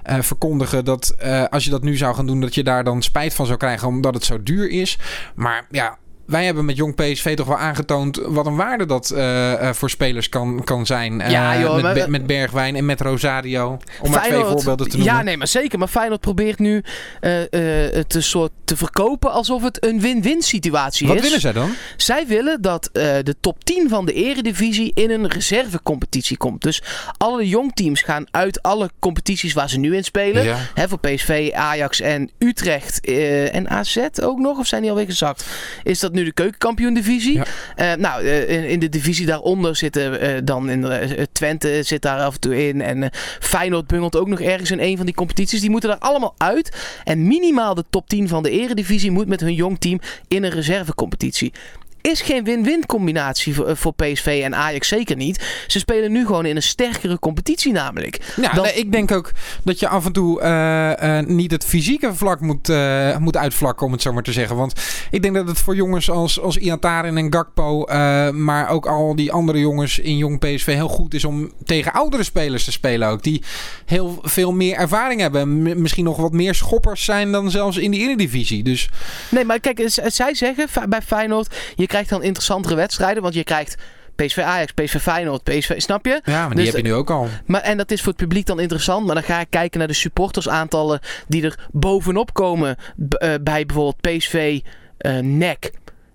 verkondigen 0.03 0.85
dat 0.85 1.15
als 1.49 1.63
je 1.63 1.69
dat 1.69 1.83
nu 1.83 1.97
zou 1.97 2.15
gaan 2.15 2.27
doen, 2.27 2.41
dat 2.41 2.55
je 2.55 2.63
daar 2.63 2.83
dan 2.83 3.01
spijt 3.01 3.33
van 3.33 3.45
zou 3.45 3.57
krijgen 3.57 3.87
omdat 3.87 4.13
het 4.13 4.23
zo 4.23 4.43
duur 4.43 4.69
is. 4.69 4.97
Maar 5.35 5.65
ja. 5.69 5.97
Wij 6.29 6.45
hebben 6.45 6.65
met 6.65 6.77
Jong 6.77 6.95
PSV 6.95 7.35
toch 7.35 7.47
wel 7.47 7.57
aangetoond 7.57 8.19
wat 8.25 8.45
een 8.45 8.55
waarde 8.55 8.85
dat 8.85 9.09
eh, 9.09 9.67
eh, 9.67 9.73
voor 9.73 9.89
spelers 9.89 10.29
kan, 10.29 10.63
kan 10.63 10.85
zijn. 10.85 11.21
Eh, 11.21 11.31
Ja, 11.31 11.59
joh, 11.59 11.73
met, 11.81 11.83
maar- 11.83 12.09
met 12.09 12.25
Bergwijn 12.27 12.75
en 12.75 12.85
met 12.85 13.01
Rosario. 13.01 13.77
Om 14.01 14.11
maar 14.11 14.23
twee 14.23 14.43
voorbeelden 14.43 14.89
te 14.89 14.97
noemen. 14.97 15.15
Ja, 15.15 15.21
nee, 15.21 15.37
maar 15.37 15.47
zeker. 15.47 15.79
Maar 15.79 15.87
Feyenoord 15.87 16.21
probeert 16.21 16.59
nu 16.59 16.83
eh, 17.19 17.41
eh, 17.87 17.93
het 17.93 18.15
een 18.15 18.23
soort 18.23 18.51
te 18.63 18.77
verkopen 18.77 19.31
alsof 19.31 19.63
het 19.63 19.85
een 19.85 20.01
win-win 20.01 20.41
situatie 20.41 21.07
Wat 21.07 21.15
is. 21.15 21.21
willen 21.21 21.39
zij 21.41 21.51
dan? 21.53 21.71
Zij 21.97 22.27
willen 22.27 22.61
dat 22.61 22.85
eh, 22.93 23.03
de 23.23 23.35
top 23.39 23.63
10 23.63 23.89
van 23.89 24.05
de 24.05 24.13
eredivisie 24.13 24.91
in 24.93 25.09
een 25.11 25.27
reservecompetitie 25.27 26.37
komt. 26.37 26.61
Dus 26.61 26.81
alle 27.17 27.47
jongteams 27.47 28.01
gaan 28.01 28.25
uit 28.31 28.61
alle 28.61 28.89
competities 28.99 29.53
waar 29.53 29.69
ze 29.69 29.79
nu 29.79 29.95
in 29.95 30.03
spelen. 30.03 30.43
Ja. 30.43 30.57
Hè, 30.73 30.87
voor 30.87 30.99
PSV, 30.99 31.51
Ajax 31.53 31.99
en 32.01 32.29
Utrecht 32.37 32.99
eh, 33.05 33.55
en 33.55 33.69
AZ 33.69 33.97
ook 34.21 34.39
nog? 34.39 34.57
Of 34.59 34.67
zijn 34.67 34.81
die 34.81 34.89
alweer 34.91 35.05
gezakt? 35.05 35.45
Is 35.83 35.99
dat 35.99 36.11
nu 36.11 36.18
de 36.23 36.31
keukenkampioen-divisie? 36.31 37.33
Ja. 37.33 37.45
Eh, 37.75 37.93
nou, 37.93 38.23
eh, 38.23 38.49
in, 38.49 38.63
in 38.63 38.79
de 38.79 38.89
divisie 38.89 39.25
daaronder 39.25 39.75
zitten 39.75 40.19
eh, 40.19 40.41
dan 40.43 40.69
in 40.69 40.81
de, 40.81 41.27
Twente 41.31 41.83
zit 41.83 42.01
daar 42.01 42.19
af 42.19 42.33
en 42.33 42.39
toe 42.39 42.67
in. 42.67 42.81
En 42.81 43.09
Feyenoord 43.39 43.87
bungelt 43.87 44.17
ook 44.17 44.27
nog 44.27 44.41
ergens 44.41 44.71
in 44.71 44.79
een 44.79 44.97
van 44.97 45.05
die 45.05 45.15
competities. 45.15 45.61
Die 45.61 45.69
moeten 45.69 45.89
daar 45.89 45.99
allemaal 45.99 46.35
uit. 46.37 46.77
En 47.03 47.27
minimaal 47.27 47.75
de 47.75 47.85
top 47.89 48.09
10 48.09 48.27
van 48.27 48.43
de 48.43 48.49
eredivisie 48.49 49.11
moet 49.11 49.27
met 49.27 49.39
hun 49.39 49.53
jong 49.53 49.79
team 49.79 49.99
in 50.27 50.43
een 50.43 50.51
reservecompetitie. 50.51 51.53
Is 52.01 52.21
geen 52.21 52.43
win-win 52.43 52.85
combinatie 52.85 53.55
voor, 53.55 53.67
eh, 53.67 53.75
voor 53.75 53.93
PSV 53.93 54.41
en 54.43 54.55
Ajax 54.55 54.87
zeker 54.87 55.15
niet. 55.15 55.63
Ze 55.67 55.79
spelen 55.79 56.11
nu 56.11 56.25
gewoon 56.25 56.45
in 56.45 56.55
een 56.55 56.61
sterkere 56.63 57.19
competitie 57.19 57.71
namelijk. 57.71 58.33
Ja, 58.41 58.53
Dan- 58.53 58.63
nee, 58.63 58.73
ik 58.73 58.91
denk 58.91 59.11
ook 59.11 59.31
dat 59.63 59.79
je 59.79 59.87
af 59.87 60.05
en 60.05 60.11
toe 60.11 60.41
eh, 60.41 61.17
eh, 61.19 61.25
niet 61.25 61.51
het 61.51 61.65
fysieke 61.65 62.13
vlak 62.13 62.39
moet, 62.39 62.67
moet 63.19 63.37
uitvlakken, 63.37 63.85
om 63.85 63.91
het 63.91 64.01
zo 64.01 64.13
maar 64.13 64.23
te 64.23 64.31
zeggen. 64.31 64.55
Want 64.55 64.73
ik 65.11 65.21
denk 65.21 65.35
dat 65.35 65.47
het 65.47 65.57
voor 65.59 65.75
jongens 65.75 66.09
als, 66.09 66.39
als 66.39 66.57
Iataren 66.57 67.17
en 67.17 67.33
Gakpo, 67.33 67.85
maar 68.31 68.69
ook 68.69 68.85
al 68.87 69.15
die 69.15 69.31
andere 69.31 69.59
jongens 69.59 69.99
in 69.99 70.17
jong 70.17 70.39
PSV 70.39 70.65
heel 70.73 70.87
goed 70.87 71.13
is 71.13 71.25
om 71.25 71.51
tegen 71.65 71.93
oudere 71.93 72.23
spelers 72.23 72.63
te 72.63 72.71
spelen 72.71 73.07
ook. 73.09 73.23
Die 73.23 73.43
heel 73.85 74.19
veel 74.21 74.51
meer 74.51 74.75
ervaring 74.75 75.21
hebben. 75.21 75.61
M- 75.61 75.81
misschien 75.81 76.03
nog 76.03 76.17
wat 76.17 76.31
meer 76.31 76.55
schoppers 76.55 77.03
zijn 77.05 77.31
dan 77.31 77.51
zelfs 77.51 77.77
in 77.77 77.91
de 77.91 77.97
Eredivisie. 77.97 78.63
Dus 78.63 78.89
Nee, 79.29 79.45
maar 79.45 79.59
kijk, 79.59 79.81
zij 80.05 80.33
zeggen 80.35 80.67
bij 80.89 81.01
Feyenoord... 81.01 81.55
je 81.75 81.87
krijgt 81.89 82.09
dan 82.09 82.23
interessantere 82.23 82.75
wedstrijden. 82.75 83.21
Want 83.23 83.33
je 83.33 83.43
krijgt 83.43 83.75
PSV 84.15 84.37
Ajax, 84.37 84.71
PSV 84.71 85.01
Feyenoord, 85.01 85.43
PSV... 85.43 85.81
Snap 85.81 86.05
je? 86.05 86.21
ja, 86.23 86.39
maar 86.39 86.55
die 86.55 86.57
Dus 86.57 86.65
heb 86.65 86.75
je 86.75 86.81
nu 86.81 86.93
ook 86.93 87.09
al. 87.09 87.27
Maar, 87.45 87.61
en 87.61 87.77
dat 87.77 87.91
is 87.91 87.99
voor 87.99 88.11
het 88.11 88.21
publiek 88.21 88.45
dan 88.45 88.59
interessant. 88.59 89.05
Maar 89.05 89.15
dan 89.15 89.23
ga 89.23 89.39
ik 89.39 89.47
kijken 89.49 89.79
naar 89.79 89.87
de 89.87 89.93
supportersaantallen 89.93 90.99
die 91.27 91.43
er 91.43 91.67
bovenop 91.71 92.33
komen. 92.33 92.75
eh, 93.09 93.33
bij 93.41 93.65
bijvoorbeeld 93.65 94.01
PSV, 94.01 94.59
eh 94.97 95.17
NEC. 95.17 95.71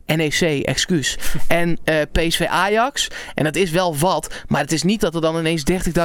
NEC, 0.06 0.62
excuus. 0.64 1.18
En 1.48 1.78
eh, 1.84 1.96
PSV 2.12 2.46
Ajax. 2.48 3.08
En 3.34 3.44
dat 3.44 3.56
is 3.56 3.70
wel 3.70 3.96
wat. 3.96 4.34
Maar 4.48 4.60
het 4.60 4.72
is 4.72 4.82
niet 4.82 5.00
dat 5.00 5.14
er 5.14 5.20
dan 5.20 5.38
ineens 5.38 5.62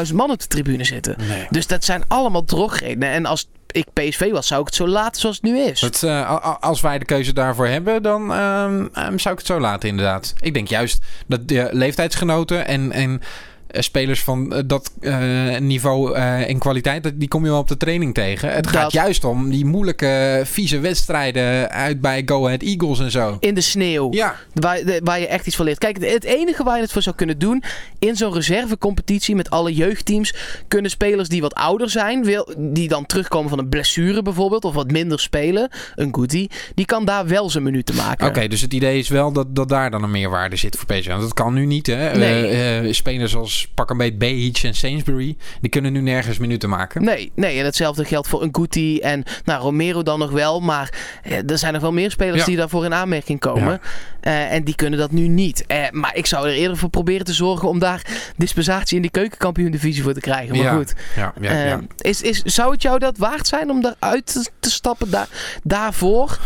30.000 0.10 0.16
man 0.16 0.32
op 0.32 0.40
de 0.40 0.48
tribune 0.48 0.84
zitten. 0.84 1.16
Nee. 1.28 1.48
Dus 1.50 1.68
dat 1.68 1.84
zijn 1.84 2.04
allemaal 2.08 2.44
drogredenen. 2.44 3.10
En 3.10 3.26
als 3.26 3.48
ik 3.72 3.86
PSV 3.94 4.32
was, 4.32 4.48
zou 4.48 4.62
ik 4.62 4.66
het 4.66 4.76
zo 4.76 4.88
laten 4.88 5.22
zoals 5.22 5.36
het 5.36 5.46
nu 5.46 5.60
is. 5.60 5.82
Het, 5.82 6.04
eh, 6.04 6.56
als 6.60 6.82
wij 6.82 7.00
de 7.00 7.06
keuze 7.06 7.34
daarvoor 7.34 7.68
hebben, 7.68 8.04
dan 8.04 8.34
ehm, 8.34 8.88
ehm, 8.94 9.18
zou 9.18 9.34
ik 9.34 9.40
het 9.40 9.46
zo 9.46 9.60
laten, 9.60 9.90
inderdaad. 9.90 10.34
Ik 10.40 10.54
denk 10.54 10.68
juist 10.68 11.00
dat 11.28 11.48
de 11.48 11.70
leeftijdsgenoten 11.72 12.68
en, 12.68 12.92
en 12.92 13.22
spelers 13.72 14.24
van 14.24 14.54
eh, 14.54 14.62
dat 14.66 14.92
eh, 15.00 15.58
niveau 15.58 16.16
eh, 16.16 16.50
en 16.50 16.58
kwaliteit, 16.60 17.12
die 17.16 17.28
kom 17.28 17.44
je 17.44 17.50
wel 17.50 17.60
op 17.60 17.68
de 17.68 17.78
training 17.78 18.14
tegen. 18.14 18.52
Het 18.54 18.68
gaat 18.68 18.92
juist 18.92 19.24
om 19.24 19.50
die 19.50 19.66
moeilijke, 19.66 20.42
vieze 20.46 20.80
wedstrijden 20.80 21.70
uit 21.70 22.02
bij 22.02 22.22
Go 22.26 22.46
Ahead 22.46 22.62
Eagles 22.62 23.00
en 23.00 23.12
zo. 23.12 23.38
In 23.40 23.54
de 23.54 23.62
sneeuw. 23.62 24.08
Ja, 24.14 24.36
Waar, 24.54 24.84
de- 24.84 25.02
waar 25.04 25.20
je 25.20 25.28
echt 25.28 25.48
iets 25.48 25.56
van 25.56 25.66
leert. 25.66 25.78
Kijk, 25.78 26.06
het 26.06 26.24
enige 26.24 26.64
waar 26.64 26.76
je 26.76 26.82
het 26.82 26.92
voor 26.92 27.02
zou 27.02 27.16
kunnen 27.16 27.40
doen. 27.40 27.64
In 28.00 28.16
zo'n 28.16 28.34
reservecompetitie 28.34 29.36
met 29.36 29.50
alle 29.50 29.74
jeugdteams. 29.74 30.34
Kunnen 30.68 30.92
spelers 30.92 31.30
die 31.30 31.42
wat 31.42 31.54
ouder 31.54 31.90
zijn. 31.90 32.24
Wil, 32.24 32.54
die 32.58 32.88
dan 32.88 33.06
terugkomen 33.06 33.50
van 33.50 33.60
een 33.60 33.70
blessure 33.70 34.22
bijvoorbeeld. 34.22 34.66
Of 34.66 34.74
wat 34.74 34.92
minder 34.92 35.20
spelen. 35.20 35.70
Een 35.96 36.16
goodie. 36.16 36.50
Die 36.76 36.86
kan 36.86 37.06
daar 37.06 37.28
wel 37.28 37.50
zijn 37.50 37.64
minuten 37.64 37.96
maken. 37.96 38.28
oké. 38.28 38.48
dus 38.48 38.62
het 38.62 38.74
idee 38.74 39.00
is 39.00 39.10
wel 39.10 39.32
dat, 39.32 39.56
dat 39.56 39.70
daar 39.70 39.92
dan 39.92 40.04
een 40.04 40.12
meerwaarde 40.12 40.56
zit 40.56 40.76
voor 40.76 40.86
PSV. 40.86 41.08
Want 41.08 41.22
dat 41.22 41.34
kan 41.34 41.54
nu 41.54 41.66
niet, 41.66 41.88
hè. 41.88 42.16
Nee. 42.16 42.48
Eh, 42.48 42.78
eh, 42.88 42.94
spelers 42.94 43.36
als 43.36 43.59
pak 43.68 43.90
een 43.90 43.98
beet 43.98 44.18
Beach 44.18 44.64
en 44.64 44.74
Sainsbury, 44.74 45.38
die 45.62 45.70
kunnen 45.70 45.92
nu 45.94 46.02
nergens 46.02 46.38
minuten 46.38 46.70
maken. 46.70 47.04
Nee, 47.04 47.32
nee, 47.36 47.60
en 47.60 47.66
hetzelfde 47.66 48.06
geldt 48.06 48.28
voor 48.28 48.42
een 48.42 48.50
Guti 48.52 49.00
en 49.00 49.24
nou, 49.46 49.62
Romero 49.62 50.04
dan 50.04 50.20
nog 50.20 50.32
wel. 50.32 50.60
Maar 50.60 50.94
eh, 51.24 51.50
er 51.50 51.58
zijn 51.58 51.74
nog 51.74 51.82
wel 51.82 51.92
meer 51.92 52.12
spelers 52.12 52.40
Ja. 52.40 52.46
die 52.46 52.58
daarvoor 52.58 52.86
in 52.86 52.94
aanmerking 52.94 53.40
komen. 53.40 53.82
Eh, 54.22 54.54
en 54.54 54.64
die 54.64 54.76
kunnen 54.76 55.00
dat 55.00 55.12
nu 55.12 55.28
niet. 55.28 55.66
Eh, 55.68 55.90
maar 55.92 56.16
ik 56.16 56.26
zou 56.26 56.48
er 56.48 56.54
eerder 56.54 56.78
voor 56.78 56.90
proberen 56.90 57.26
te 57.26 57.34
zorgen 57.34 57.70
om 57.70 57.80
daar 57.80 58.02
dispensatie 58.38 58.96
in 58.96 59.02
die 59.02 59.12
keukenkampioen-divisie 59.12 60.04
voor 60.04 60.14
te 60.14 60.20
krijgen. 60.20 60.56
Maar 60.56 60.66
Ja. 60.66 60.76
goed, 60.76 60.94
Ja, 61.16 61.34
ja, 61.42 61.64
ja. 61.66 61.82
Is, 61.98 62.22
is, 62.22 62.42
zou 62.42 62.72
het 62.72 62.82
jou 62.82 63.00
dat 63.00 63.18
waard 63.18 63.48
zijn 63.48 63.70
om 63.70 63.82
daaruit 63.82 64.26
te, 64.26 64.50
te 64.60 64.70
stappen 64.72 65.12
daar, 65.12 65.28
daarvoor? 65.64 66.40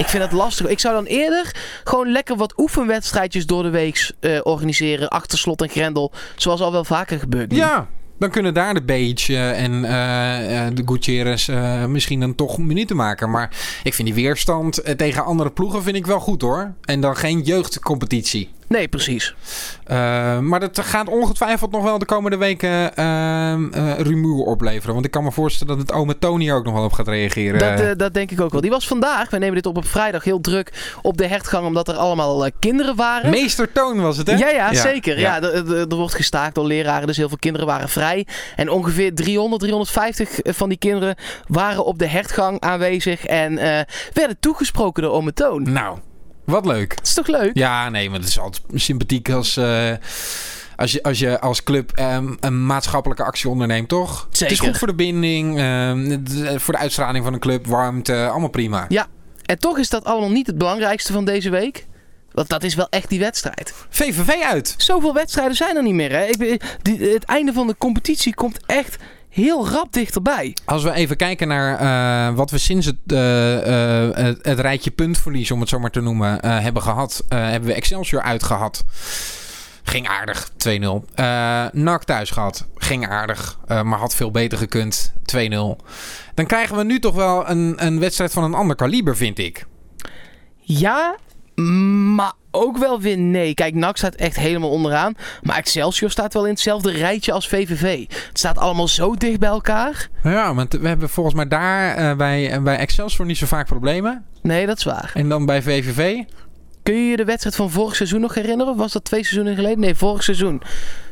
Ik 0.00 0.08
vind 0.08 0.22
het 0.22 0.32
lastig. 0.32 0.66
Ik 0.66 0.80
zou 0.80 0.94
dan 0.94 1.04
eerder 1.04 1.54
gewoon 1.84 2.12
lekker 2.12 2.36
wat 2.36 2.58
oefenwedstrijdjes 2.58 3.46
door 3.46 3.62
de 3.62 3.70
week 3.70 4.12
eh, 4.20 4.40
organiseren. 4.42 5.08
Achter 5.08 5.38
slot 5.38 5.62
en 5.62 5.68
grendel. 5.68 6.12
Zoals 6.36 6.60
al 6.60 6.72
wel 6.72 6.84
vaker 6.84 7.18
gebeurt. 7.18 7.54
Ja, 7.54 7.88
dan 8.20 8.30
kunnen 8.30 8.54
daar 8.54 8.74
de 8.74 8.82
Beach 8.82 9.28
en 9.28 9.84
eh, 9.84 10.66
eh, 10.66 10.74
de 10.74 10.82
Gutierrez 10.86 11.48
eh, 11.48 11.84
misschien 11.84 12.20
dan 12.20 12.34
toch 12.34 12.58
minuten 12.58 12.96
maken. 12.96 13.30
Maar 13.30 13.50
ik 13.82 13.94
vind 13.94 14.08
die 14.08 14.22
weerstand 14.22 14.82
tegen 14.96 15.24
andere 15.24 15.50
ploegen 15.50 15.82
vind 15.82 15.96
ik 15.96 16.06
wel 16.06 16.20
goed 16.20 16.42
hoor. 16.42 16.74
En 16.84 17.00
dan 17.00 17.16
geen 17.16 17.40
jeugdcompetitie. 17.40 18.50
Nee, 18.70 18.88
precies. 18.88 19.34
Eh, 19.84 20.38
maar 20.38 20.60
dat 20.60 20.78
gaat 20.80 21.08
ongetwijfeld 21.08 21.70
nog 21.70 21.82
wel 21.82 21.98
de 21.98 22.04
komende 22.04 22.36
weken 22.36 22.96
eh, 22.96 23.98
rumoer 23.98 24.44
opleveren. 24.44 24.92
Want 24.94 25.06
ik 25.06 25.10
kan 25.10 25.24
me 25.24 25.32
voorstellen 25.32 25.76
dat 25.76 25.86
het 25.86 25.96
ome 25.96 26.18
Tony 26.18 26.52
ook 26.52 26.64
nog 26.64 26.74
wel 26.74 26.84
op 26.84 26.92
gaat 26.92 27.08
reageren. 27.08 27.58
Dat, 27.58 27.80
eh, 27.80 27.96
dat 27.96 28.14
denk 28.14 28.30
ik 28.30 28.40
ook 28.40 28.52
wel. 28.52 28.60
Die 28.60 28.70
was 28.70 28.86
vandaag, 28.86 29.30
we 29.30 29.38
nemen 29.38 29.54
dit 29.54 29.66
op 29.66 29.76
op 29.76 29.86
vrijdag, 29.86 30.24
heel 30.24 30.40
druk 30.40 30.96
op 31.02 31.16
de 31.16 31.26
hertgang. 31.26 31.66
Omdat 31.66 31.88
er 31.88 31.94
allemaal 31.94 32.50
kinderen 32.58 32.96
waren. 32.96 33.30
Meester 33.30 33.72
Toon 33.72 34.00
was 34.00 34.16
het 34.16 34.26
hè? 34.26 34.36
Ja, 34.36 34.48
ja, 34.48 34.74
zeker. 34.74 35.18
Ja. 35.18 35.36
ja. 35.36 35.42
er- 35.42 35.88
wordt 35.88 36.14
gestaakt 36.14 36.54
door 36.54 36.66
leraren, 36.66 37.06
dus 37.06 37.16
heel 37.16 37.28
veel 37.28 37.38
kinderen 37.38 37.66
waren 37.66 37.88
vrij. 37.88 38.26
En 38.56 38.68
ongeveer 38.68 39.14
300, 39.14 39.62
350 39.62 40.38
van 40.42 40.68
die 40.68 40.78
kinderen 40.78 41.14
waren 41.46 41.84
op 41.84 41.98
de 41.98 42.06
hertgang 42.06 42.60
aanwezig 42.60 43.24
en 43.26 43.54
werden 44.12 44.36
toegesproken 44.40 45.02
door 45.02 45.12
Ome 45.12 45.32
Toon. 45.32 45.72
Nou, 45.72 45.98
wat 46.50 46.66
leuk. 46.66 46.96
Dat 46.96 47.06
is 47.06 47.14
toch 47.14 47.26
leuk? 47.26 47.50
Ja, 47.56 47.88
nee, 47.88 48.10
maar 48.10 48.18
het 48.18 48.28
is 48.28 48.38
altijd 48.38 48.62
sympathiek 48.74 49.30
als, 49.30 49.56
eh, 49.56 49.90
als, 50.76 50.92
je, 50.92 51.02
als 51.02 51.18
je 51.18 51.40
als 51.40 51.62
club 51.62 51.90
ehm, 51.94 52.34
een 52.40 52.66
maatschappelijke 52.66 53.24
actie 53.24 53.50
onderneemt, 53.50 53.88
toch? 53.88 54.26
Het 54.28 54.36
Zeker. 54.38 54.54
is 54.54 54.60
goed 54.60 54.78
voor 54.78 54.88
de 54.88 54.94
binding, 54.94 55.58
ehm, 55.58 55.98
het- 56.10 56.42
eh, 56.42 56.58
voor 56.58 56.74
de 56.74 56.80
uitstraling 56.80 57.24
van 57.24 57.32
een 57.32 57.38
club, 57.40 57.66
warmte, 57.66 58.28
allemaal 58.28 58.48
prima. 58.48 58.84
Ja. 58.88 59.06
En 59.44 59.58
toch 59.58 59.78
is 59.78 59.88
dat 59.88 60.04
allemaal 60.04 60.30
niet 60.30 60.46
het 60.46 60.58
belangrijkste 60.58 61.12
van 61.12 61.24
deze 61.24 61.50
week. 61.50 61.86
Want 62.32 62.48
dat 62.48 62.62
is 62.62 62.74
wel 62.74 62.86
echt 62.90 63.08
die 63.08 63.18
wedstrijd. 63.18 63.74
VVV 63.88 64.28
uit. 64.44 64.74
Zoveel 64.76 65.14
wedstrijden 65.14 65.56
zijn 65.56 65.76
er 65.76 65.82
niet 65.82 65.94
meer. 65.94 66.10
Hè? 66.12 66.24
Ik, 66.24 66.78
die, 66.82 67.00
het 67.08 67.24
einde 67.24 67.52
van 67.52 67.66
de 67.66 67.74
competitie 67.78 68.34
komt 68.34 68.58
echt 68.66 68.96
heel 69.30 69.68
rap 69.68 69.92
dichterbij. 69.92 70.56
Als 70.64 70.82
we 70.82 70.92
even 70.92 71.16
kijken 71.16 71.48
naar 71.48 71.78
eh, 71.78 72.36
wat 72.36 72.50
we 72.50 72.58
sinds 72.58 72.86
het, 72.86 72.96
eh, 73.06 74.06
eh, 74.08 74.16
het, 74.16 74.38
het 74.42 74.58
rijtje 74.60 74.90
puntverlies, 74.90 75.50
om 75.50 75.60
het 75.60 75.68
zo 75.68 75.78
maar 75.78 75.90
te 75.90 76.00
noemen, 76.00 76.46
hebben 76.46 76.82
gehad, 76.82 77.24
eh, 77.28 77.38
hebben 77.38 77.68
we 77.68 77.74
Excelsior 77.74 78.22
uitgehad. 78.22 78.84
Ging 79.82 80.08
aardig, 80.08 80.50
2-0. 80.56 81.04
Eh 81.14 81.64
NAC 81.72 82.04
thuis 82.04 82.30
gehad. 82.30 82.66
Ging 82.76 83.08
aardig, 83.08 83.58
maar 83.66 83.98
had 83.98 84.14
veel 84.14 84.30
beter 84.30 84.58
gekund, 84.58 85.12
2-0. 85.24 85.76
Dan 86.34 86.46
krijgen 86.46 86.76
we 86.76 86.84
nu 86.84 86.98
toch 86.98 87.14
wel 87.14 87.48
een, 87.48 87.74
een 87.76 88.00
wedstrijd 88.00 88.32
van 88.32 88.44
een 88.44 88.54
ander 88.54 88.76
kaliber, 88.76 89.16
vind 89.16 89.38
ik. 89.38 89.66
Ja, 90.60 91.16
maar 92.14 92.32
ook 92.50 92.78
wel 92.78 93.00
weer 93.00 93.18
nee. 93.18 93.54
Kijk, 93.54 93.74
NAC 93.74 93.96
staat 93.96 94.14
echt 94.14 94.36
helemaal 94.36 94.70
onderaan. 94.70 95.14
Maar 95.42 95.56
Excelsior 95.56 96.10
staat 96.10 96.34
wel 96.34 96.44
in 96.44 96.50
hetzelfde 96.50 96.90
rijtje 96.90 97.32
als 97.32 97.48
VVV. 97.48 97.98
Het 98.08 98.38
staat 98.38 98.58
allemaal 98.58 98.88
zo 98.88 99.14
dicht 99.14 99.38
bij 99.38 99.48
elkaar. 99.48 100.08
Ja, 100.22 100.54
want 100.54 100.72
we 100.72 100.88
hebben 100.88 101.08
volgens 101.08 101.34
mij 101.34 101.48
daar 101.48 101.94
eh, 101.94 102.16
bij, 102.16 102.62
bij 102.62 102.76
Excelsior 102.76 103.26
niet 103.26 103.36
zo 103.36 103.46
vaak 103.46 103.66
problemen. 103.66 104.24
Nee, 104.42 104.66
dat 104.66 104.78
is 104.78 104.84
waar. 104.84 105.10
En 105.14 105.28
dan 105.28 105.46
bij 105.46 105.62
VVV. 105.62 106.22
Kun 106.82 106.94
je 106.94 107.10
je 107.10 107.16
de 107.16 107.24
wedstrijd 107.24 107.56
van 107.56 107.70
vorig 107.70 107.96
seizoen 107.96 108.20
nog 108.20 108.34
herinneren? 108.34 108.72
Of 108.72 108.78
was 108.78 108.92
dat 108.92 109.04
twee 109.04 109.24
seizoenen 109.24 109.54
geleden? 109.54 109.80
Nee, 109.80 109.94
vorig 109.94 110.22
seizoen. 110.22 110.62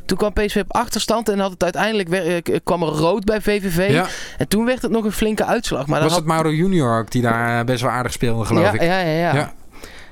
Toen 0.06 0.16
kwam 0.16 0.32
PSV 0.32 0.60
op 0.62 0.72
achterstand 0.74 1.28
en 1.28 1.38
had 1.38 1.50
het 1.50 1.62
uiteindelijk 1.62 2.08
weer, 2.08 2.42
eh, 2.42 2.58
kwam 2.64 2.82
er 2.82 2.88
rood 2.88 3.24
bij 3.24 3.40
VVV. 3.40 3.90
Ja. 3.92 4.06
En 4.38 4.48
toen 4.48 4.64
werd 4.64 4.82
het 4.82 4.90
nog 4.90 5.04
een 5.04 5.12
flinke 5.12 5.44
uitslag. 5.44 5.86
Maar 5.86 6.02
Was 6.02 6.14
het 6.14 6.24
Mauro 6.24 6.50
Junior 6.52 6.98
ook 6.98 7.10
die 7.10 7.22
daar 7.22 7.64
best 7.64 7.82
wel 7.82 7.90
aardig 7.90 8.12
speelde, 8.12 8.44
geloof 8.44 8.64
ja, 8.64 8.72
ik? 8.72 8.82
Ja, 8.82 8.98
ja, 8.98 9.10
ja. 9.10 9.34
Ja. 9.34 9.52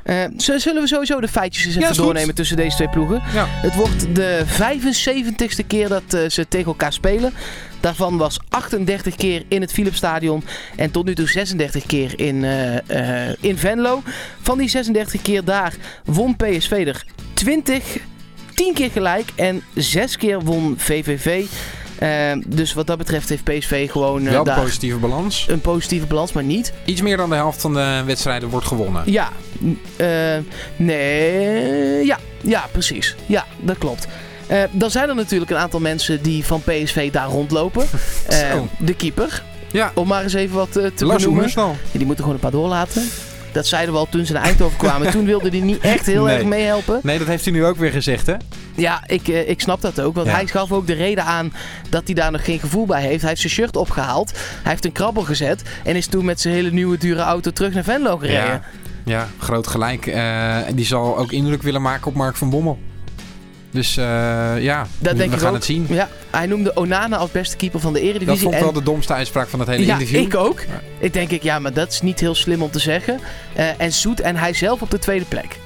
Eh, 0.06 0.25
zullen 0.36 0.82
we 0.82 0.88
sowieso 0.88 1.20
de 1.20 1.28
feitjes 1.28 1.64
eens 1.64 1.75
Ja, 1.75 1.80
even 1.80 1.94
goed. 1.94 2.04
doornemen 2.04 2.34
tussen 2.34 2.56
deze 2.56 2.76
twee 2.76 2.88
ploegen? 2.88 3.22
Ja. 3.34 3.46
Het 3.48 3.75
wordt 3.75 4.14
de 4.14 4.42
75ste 4.46 5.66
keer 5.66 5.88
dat 5.88 6.14
eh, 6.14 6.28
ze 6.28 6.48
tegen 6.48 6.66
elkaar 6.66 6.92
spelen. 6.92 7.32
Daarvan 7.80 8.16
was 8.16 8.40
38 8.48 9.14
keer 9.16 9.42
in 9.48 9.60
het 9.60 9.72
Philipsstadion 9.72 10.44
en 10.76 10.90
tot 10.90 11.04
nu 11.04 11.14
toe 11.14 11.28
36 11.28 11.86
keer 11.86 12.20
in, 12.20 12.44
eh, 12.44 13.28
in 13.40 13.58
Venlo. 13.58 14.02
Van 14.42 14.58
die 14.58 14.68
36 14.68 15.22
keer 15.22 15.44
daar 15.44 15.75
won 16.04 16.36
PSV 16.36 16.70
er 16.86 17.04
20, 17.34 17.96
10 18.54 18.75
keer 18.75 18.90
gelijk 18.90 19.28
en 19.36 19.62
6 19.75 20.16
keer 20.16 20.40
won 20.40 20.75
VVV. 20.78 21.44
Eh, 21.98 22.08
dus 22.46 22.72
wat 22.74 22.86
dat 22.86 22.98
betreft 22.98 23.28
heeft 23.28 23.44
PSV 23.44 23.90
gewoon 23.90 24.26
eh, 24.26 24.30
Wel 24.32 24.44
daar 24.44 24.60
positieve 24.60 24.96
balans. 24.98 25.46
een 25.48 25.60
positieve 25.60 26.06
balans, 26.06 26.32
maar 26.32 26.42
niet 26.44 26.72
Iets 26.84 27.00
meer 27.00 27.16
dan 27.16 27.28
de 27.30 27.34
helft 27.36 27.60
van 27.60 27.74
de 27.74 28.02
wedstrijden 28.06 28.48
wordt 28.48 28.66
gewonnen. 28.66 29.02
ja, 29.06 29.32
eh, 29.96 30.36
nee, 30.76 32.04
ja, 32.06 32.18
ja, 32.40 32.64
precies. 32.72 33.16
Ja, 33.26 33.44
dat 33.60 33.78
klopt. 33.78 34.06
Eh, 34.46 34.62
dan 34.70 34.90
zijn 34.90 35.08
er 35.08 35.14
natuurlijk 35.14 35.50
een 35.50 35.56
aantal 35.56 35.80
mensen 35.80 36.22
die 36.22 36.44
van 36.44 36.60
PSV 36.60 37.10
daar 37.10 37.28
rondlopen. 37.28 37.86
Zo. 38.28 38.68
de 38.78 38.94
keeper, 38.94 39.42
Ja, 39.72 39.90
om 39.94 40.06
maar 40.08 40.22
eens 40.22 40.34
even 40.34 40.56
wat 40.56 40.72
te 40.72 40.92
Lars 41.06 41.22
benoemen. 41.22 41.50
Ja, 41.54 41.72
die 41.92 42.06
moeten 42.06 42.16
gewoon 42.24 42.34
een 42.34 42.40
paar 42.40 42.50
doorlaten. 42.60 43.02
Dat 43.52 43.66
zeiden 43.66 43.92
we 43.94 43.98
al 44.00 44.08
toen 44.10 44.26
ze 44.26 44.32
naar 44.32 44.42
Eindhoven 44.42 44.76
kwamen. 44.78 45.10
toen 45.16 45.24
wilde 45.24 45.48
hij 45.48 45.60
niet 45.60 45.78
echt 45.80 46.06
heel 46.06 46.24
Nee. 46.24 46.36
erg 46.36 46.44
meehelpen. 46.44 47.00
Nee, 47.02 47.18
dat 47.18 47.26
heeft 47.26 47.44
hij 47.44 47.52
nu 47.52 47.64
ook 47.64 47.76
weer 47.76 47.90
gezegd, 47.90 48.26
hè? 48.26 48.34
Ja, 48.76 49.02
ik, 49.06 49.28
eh, 49.28 49.49
ik 49.49 49.61
snap 49.61 49.80
dat 49.80 50.00
ook. 50.00 50.14
Want 50.14 50.26
Ja. 50.26 50.33
hij 50.33 50.47
gaf 50.47 50.73
ook 50.73 50.87
de 50.87 50.92
reden 50.92 51.25
aan 51.25 51.52
dat 51.90 52.02
hij 52.04 52.14
daar 52.14 52.30
nog 52.30 52.45
geen 52.45 52.59
gevoel 52.59 52.87
bij 52.87 53.02
heeft. 53.02 53.21
Hij 53.21 53.28
heeft 53.28 53.40
zijn 53.40 53.52
shirt 53.52 53.76
opgehaald. 53.76 54.30
Hij 54.62 54.71
heeft 54.71 54.85
een 54.85 54.92
krabbel 54.92 55.23
gezet. 55.23 55.62
En 55.85 55.97
is 55.97 56.06
toen 56.06 56.25
met 56.25 56.40
zijn 56.40 56.54
hele 56.54 56.71
nieuwe 56.71 56.99
dure 56.99 57.21
auto 57.21 57.50
terug 57.50 57.75
naar 57.75 57.85
Venlo 57.85 58.16
gereden. 58.16 58.45
Ja, 58.45 58.62
ja 59.04 59.28
groot 59.38 59.66
gelijk. 59.66 60.06
Eh, 60.06 60.56
die 60.75 60.85
zal 60.87 61.18
ook 61.18 61.33
indruk 61.33 61.62
willen 61.62 61.83
maken 61.83 62.06
op 62.06 62.14
Mark 62.14 62.37
van 62.37 62.50
Bommel. 62.50 62.78
Dus 63.71 63.97
eh, 63.97 64.04
ja, 64.59 64.87
Dat 64.99 65.12
we 65.12 65.18
denk 65.18 65.33
ik 65.33 65.38
gaan 65.38 65.49
ook. 65.49 65.54
het 65.54 65.64
zien. 65.64 65.87
Ja, 65.88 66.09
hij 66.30 66.47
noemde 66.47 66.75
Onana 66.76 67.16
als 67.16 67.30
beste 67.30 67.56
keeper 67.56 67.80
van 67.80 67.92
de 67.92 68.00
Eredivisie. 68.00 68.26
Dat 68.33 68.38
vond 68.38 68.52
ik 68.54 68.59
en- 68.59 68.64
wel 68.64 68.73
de 68.75 68.83
domste 68.83 69.12
uitspraak 69.12 69.49
van 69.49 69.59
het 69.61 69.68
hele 69.68 69.87
ja, 69.87 69.92
interview. 69.92 70.21
ik 70.23 70.35
ook. 70.35 70.61
Ja. 70.61 70.80
Ik 70.99 71.12
denk 71.12 71.30
ik, 71.30 71.42
ja, 71.42 71.59
maar 71.59 71.73
dat 71.73 71.92
is 71.92 72.00
niet 72.00 72.21
heel 72.21 72.35
slim 72.35 72.62
om 72.62 72.71
te 72.71 72.78
zeggen. 72.78 73.21
En 73.78 73.92
Soet 73.92 74.21
en 74.21 74.37
hij 74.37 74.52
zelf 74.52 74.83
op 74.83 74.90
de 74.90 74.99
tweede 74.99 75.25
plek. 75.25 75.56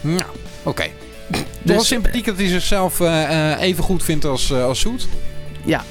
Nou, 0.00 0.22
oké. 0.62 0.84
Dus 1.62 1.74
wel 1.74 1.84
sympathiek 1.84 2.24
dat 2.24 2.36
hij 2.36 2.46
zichzelf 2.48 3.00
eh, 3.00 3.52
eh, 3.52 3.60
even 3.60 3.84
goed 3.84 4.02
vindt 4.04 4.24
als, 4.24 4.50
eh, 4.50 4.64
als 4.64 4.80
Soet. 4.80 5.08
Ja. 5.64 5.84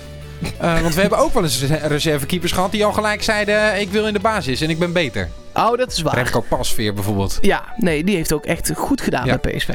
Want 0.60 0.94
we 0.96 1.02
hebben 1.06 1.20
ook 1.20 1.34
wel 1.34 1.44
eens 1.44 1.64
re- 1.64 1.88
reservekeepers 1.88 2.52
gehad 2.52 2.72
die 2.72 2.86
al 2.86 2.92
gelijk 2.92 3.24
zeiden... 3.24 3.80
ik 3.80 3.90
wil 3.92 4.08
in 4.08 4.14
de 4.14 4.20
basis 4.20 4.62
en 4.62 4.70
ik 4.70 4.80
ben 4.80 4.94
beter. 4.94 5.30
Oh, 5.54 5.78
dat 5.78 5.92
is 5.92 6.02
waar. 6.02 6.16
Remco 6.16 6.42
Pasveer 6.42 6.94
bijvoorbeeld. 6.94 7.38
Ja, 7.42 7.64
nee, 7.78 8.04
die 8.04 8.16
heeft 8.16 8.34
ook 8.34 8.46
echt 8.46 8.72
goed 8.76 9.02
gedaan 9.02 9.26
Ja. 9.26 9.38
bij 9.42 9.56
PSV. 9.58 9.70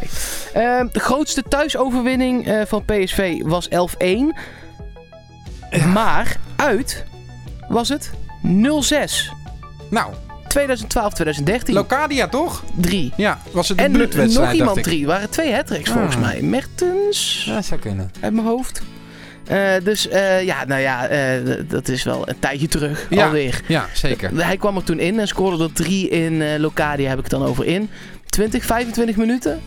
Ehm, 0.52 0.86
de 0.92 1.00
grootste 1.00 1.42
thuisoverwinning 1.48 2.62
van 2.66 2.84
PSV 2.84 3.42
was 3.42 3.68
11-1. 3.68 4.36
Maar 5.92 6.36
uit 6.56 7.04
was 7.68 7.88
het 7.88 8.10
0-6. 8.42 9.32
Nou, 9.90 10.12
2012-2013. 10.58 11.72
Locadia 11.72 12.28
toch? 12.28 12.64
3. 12.76 13.12
Ja, 13.16 13.38
was 13.52 13.68
het 13.68 13.78
de 13.78 13.84
En 13.84 13.92
bloedwedstrijd, 13.92 14.48
nog 14.48 14.58
iemand 14.58 14.76
ik. 14.76 14.82
3. 14.82 15.06
waren 15.06 15.30
twee 15.30 15.54
hat-tricks 15.54 15.90
volgens 15.90 16.14
Ah. 16.16 16.20
mij. 16.22 16.40
Mertens 16.42 17.42
Ja, 17.46 17.54
dat 17.54 17.64
zou 17.64 17.80
kunnen. 17.80 18.10
uit 18.20 18.32
mijn 18.32 18.46
hoofd. 18.46 18.82
Eh, 19.44 19.72
dus 19.84 20.08
eh, 20.08 20.42
ja, 20.42 20.64
nou 20.64 20.80
ja, 20.80 21.06
eh, 21.06 21.40
dat 21.68 21.88
is 21.88 22.02
wel 22.02 22.28
een 22.28 22.38
tijdje 22.38 22.68
terug 22.68 23.06
Ja. 23.10 23.24
alweer. 23.26 23.60
Ja, 23.66 23.86
zeker. 23.92 24.30
Hij 24.44 24.56
kwam 24.56 24.76
er 24.76 24.84
toen 24.84 24.98
in 24.98 25.18
en 25.20 25.28
scoorde 25.28 25.64
er 25.64 25.72
drie 25.72 26.08
in 26.08 26.42
eh, 26.42 26.58
Locadia, 26.58 27.08
heb 27.08 27.18
ik 27.18 27.24
het 27.24 27.32
dan 27.40 27.44
over 27.48 27.64
in. 27.64 27.90
20, 28.28 28.64
25 28.64 29.16
minuten. 29.16 29.60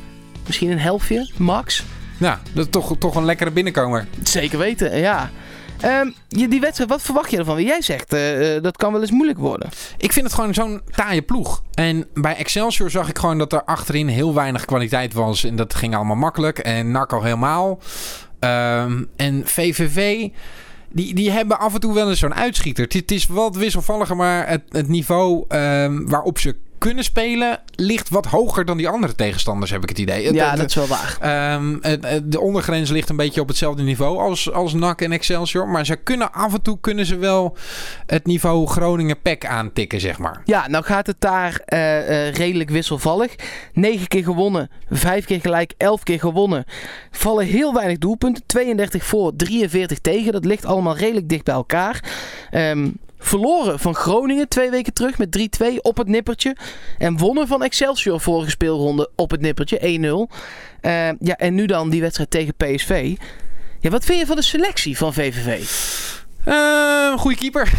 Misschien 0.46 0.70
een 0.72 0.80
helftje, 0.80 1.30
max. 1.38 1.84
Ja, 2.18 2.40
dat 2.54 2.66
is 2.66 2.72
toch, 2.72 2.96
toch 3.00 3.16
een 3.16 3.26
lekkere 3.26 3.52
binnenkomer. 3.52 4.08
Zeker 4.24 4.58
weten, 4.58 4.98
ja. 4.98 5.30
Je- 6.28 6.48
die 6.48 6.60
wedstrijd, 6.60 6.90
wat 6.90 7.02
verwacht 7.02 7.32
je 7.32 7.38
ervan? 7.38 7.64
Jij 7.64 7.82
zegt, 7.82 8.14
eh, 8.14 8.56
eh, 8.56 8.64
dat 8.64 8.78
kan 8.78 8.92
wel 8.92 9.02
eens 9.02 9.12
moeilijk 9.12 9.40
worden. 9.40 9.70
Ik 9.98 10.14
vind 10.14 10.26
het 10.26 10.36
gewoon 10.36 10.54
zo'n 10.54 10.82
taaie 10.96 11.22
ploeg. 11.22 11.64
En 11.74 12.08
bij 12.14 12.36
Excelsior 12.36 12.90
zag 12.90 13.10
ik 13.10 13.18
gewoon 13.18 13.38
dat 13.38 13.54
er 13.54 13.64
achterin 13.64 14.08
heel 14.08 14.34
weinig 14.34 14.66
kwaliteit 14.66 15.14
was. 15.14 15.44
En 15.44 15.56
dat 15.56 15.76
ging 15.76 15.96
allemaal 15.96 16.16
makkelijk. 16.16 16.58
En 16.60 16.96
al 16.96 17.24
helemaal. 17.24 17.80
Ehm, 18.40 19.04
en 19.16 19.42
VVV... 19.46 20.30
Die, 20.90 21.14
die 21.14 21.32
hebben 21.32 21.60
af 21.60 21.74
en 21.74 21.80
toe 21.80 21.94
wel 21.94 22.10
eens 22.10 22.20
zo'n 22.20 22.36
uitschieter. 22.36 22.84
Het, 22.84 22.94
het 22.94 23.12
is 23.12 23.28
wat 23.28 23.56
wisselvalliger, 23.56 24.16
maar 24.16 24.48
het, 24.48 24.62
het 24.70 24.88
niveau 24.88 25.46
ehm, 25.48 26.06
waarop 26.06 26.40
ze 26.40 26.56
kunnen 26.78 27.04
spelen... 27.04 27.60
ligt 27.76 28.10
wat 28.10 28.26
hoger 28.26 28.66
dan 28.66 28.78
die 28.78 28.88
andere 28.88 29.16
tegenstanders, 29.16 29.72
heb 29.72 29.84
ik 29.84 29.90
het 29.90 30.00
idee. 30.00 30.34
Ja, 30.34 30.56
dat 30.56 30.70
is 30.70 30.76
wel 30.76 30.88
waar. 30.88 31.18
Ehm, 31.20 31.80
de 32.24 32.40
ondergrens 32.40 32.90
ligt 32.90 33.10
een 33.10 33.16
beetje 33.16 33.42
op 33.42 33.48
hetzelfde 33.48 33.84
niveau 33.84 34.20
als, 34.20 34.52
als 34.52 34.74
NAC 34.74 35.02
en 35.02 35.12
Excelsior. 35.12 35.68
Maar 35.68 35.86
ze 35.86 35.96
kunnen 35.96 36.34
af 36.34 36.54
en 36.54 36.62
toe 36.62 36.80
kunnen 36.80 37.06
ze 37.06 37.18
wel 37.18 37.58
het 38.06 38.26
niveau 38.26 38.68
Groningen-PEC 38.68 39.46
aantikken, 39.46 40.00
zeg 40.00 40.18
maar. 40.18 40.42
Ja, 40.46 40.68
nou 40.68 40.84
gaat 40.84 41.08
het 41.08 41.22
daar 41.22 41.62
eh, 41.66 42.28
eh, 42.28 42.34
redelijk 42.34 42.70
wisselvallig. 42.70 43.36
9 43.74 44.08
keer 44.08 44.24
gewonnen, 44.24 44.70
5 44.90 45.26
keer 45.26 45.42
gelijk, 45.42 45.74
11 45.78 46.04
keer 46.04 46.20
gewonnen. 46.20 46.66
Vallen 47.12 47.46
heel 47.46 47.74
weinig 47.74 47.98
doelpunten. 47.98 48.44
32 48.46 49.04
voor, 49.04 49.36
43 49.36 50.00
tegen. 50.00 50.32
Dat 50.32 50.46
ligt 50.46 50.66
allemaal 50.66 50.98
redelijk 50.98 51.30
dicht 51.30 51.44
bij 51.44 51.54
elkaar. 51.54 52.04
Ehm, 52.50 52.90
verloren 53.28 53.80
van 53.80 53.96
Groningen 53.96 54.48
twee 54.48 54.70
weken 54.70 54.94
terug 54.94 55.18
met 55.18 55.48
3-2 55.64 55.76
op 55.82 55.98
het 55.98 56.08
nippertje. 56.08 56.56
En 56.98 57.18
wonnen 57.18 57.48
van 57.48 57.64
Excelsior 57.64 58.20
vorige 58.22 58.50
speelronde 58.50 59.10
op 59.16 59.32
het 59.32 59.42
nippertje 59.42 59.80
1-0. 60.30 60.34
Eh, 60.82 60.92
ja, 61.20 61.36
en 61.36 61.54
nu 61.56 61.66
dan 61.66 61.90
die 61.90 62.02
wedstrijd 62.02 62.30
tegen 62.30 62.54
PSV. 62.56 63.16
Ja, 63.80 63.90
wat 63.90 64.06
vind 64.06 64.20
je 64.20 64.26
van 64.26 64.36
de 64.36 64.42
selectie 64.42 64.98
van 64.98 65.14
VVV? 65.14 65.70
Uh, 66.48 67.18
goede 67.18 67.38
keeper. 67.38 67.70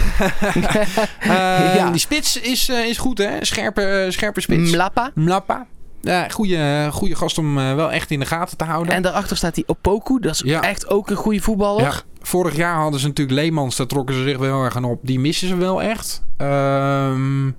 Eh, 1.21 1.75
Ja. 1.75 1.91
Die 1.91 2.01
spits 2.01 2.41
is, 2.41 2.69
eh, 2.69 2.85
is 2.87 2.99
goed, 2.99 3.19
hè? 3.19 3.45
Scherpe, 3.45 3.83
eh, 3.83 4.11
scherpe 4.11 4.41
spits. 4.41 4.71
Mlappa. 4.71 5.11
Mlappa. 5.15 5.67
Ja, 6.01 6.29
goede, 6.29 6.89
goede 6.93 7.15
gast 7.15 7.39
om 7.39 7.59
eh, 7.59 7.75
wel 7.75 7.93
echt 7.93 8.11
in 8.11 8.21
de 8.21 8.27
gaten 8.27 8.57
te 8.57 8.65
houden. 8.65 8.95
En 8.95 9.03
daarachter 9.03 9.37
staat 9.37 9.55
die 9.55 9.65
Opoku. 9.67 10.19
Dat 10.21 10.35
is 10.35 10.41
Ja. 10.45 10.63
echt 10.63 10.89
ook 10.89 11.11
een 11.11 11.17
goede 11.17 11.41
voetballer. 11.41 11.83
Ja, 11.83 11.93
vorig 12.21 12.57
jaar 12.57 12.77
hadden 12.77 13.01
ze 13.01 13.07
natuurlijk 13.07 13.39
Leemans, 13.39 13.77
daar 13.77 13.87
trokken 13.87 14.15
ze 14.15 14.23
zich 14.23 14.39
wel 14.39 14.65
erg 14.65 14.77
aan 14.77 14.85
op. 14.85 15.01
Die 15.03 15.21
missen 15.21 15.49
ze 15.49 15.57
wel 15.57 15.83
echt. 15.83 16.23
Ehm, 16.37 17.51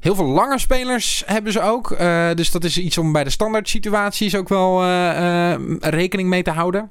heel 0.00 0.14
veel 0.14 0.26
lange 0.26 0.58
spelers 0.58 1.22
hebben 1.26 1.52
ze 1.52 1.60
ook. 1.60 1.90
Eh, 1.90 2.28
dus 2.34 2.50
dat 2.50 2.64
is 2.64 2.78
iets 2.78 2.98
om 2.98 3.12
bij 3.12 3.24
de 3.24 3.30
standaard 3.30 3.68
situaties 3.68 4.36
ook 4.36 4.48
wel 4.48 4.82
eh, 4.82 5.52
eh, 5.52 5.60
rekening 5.80 6.28
mee 6.28 6.42
te 6.42 6.50
houden. 6.50 6.90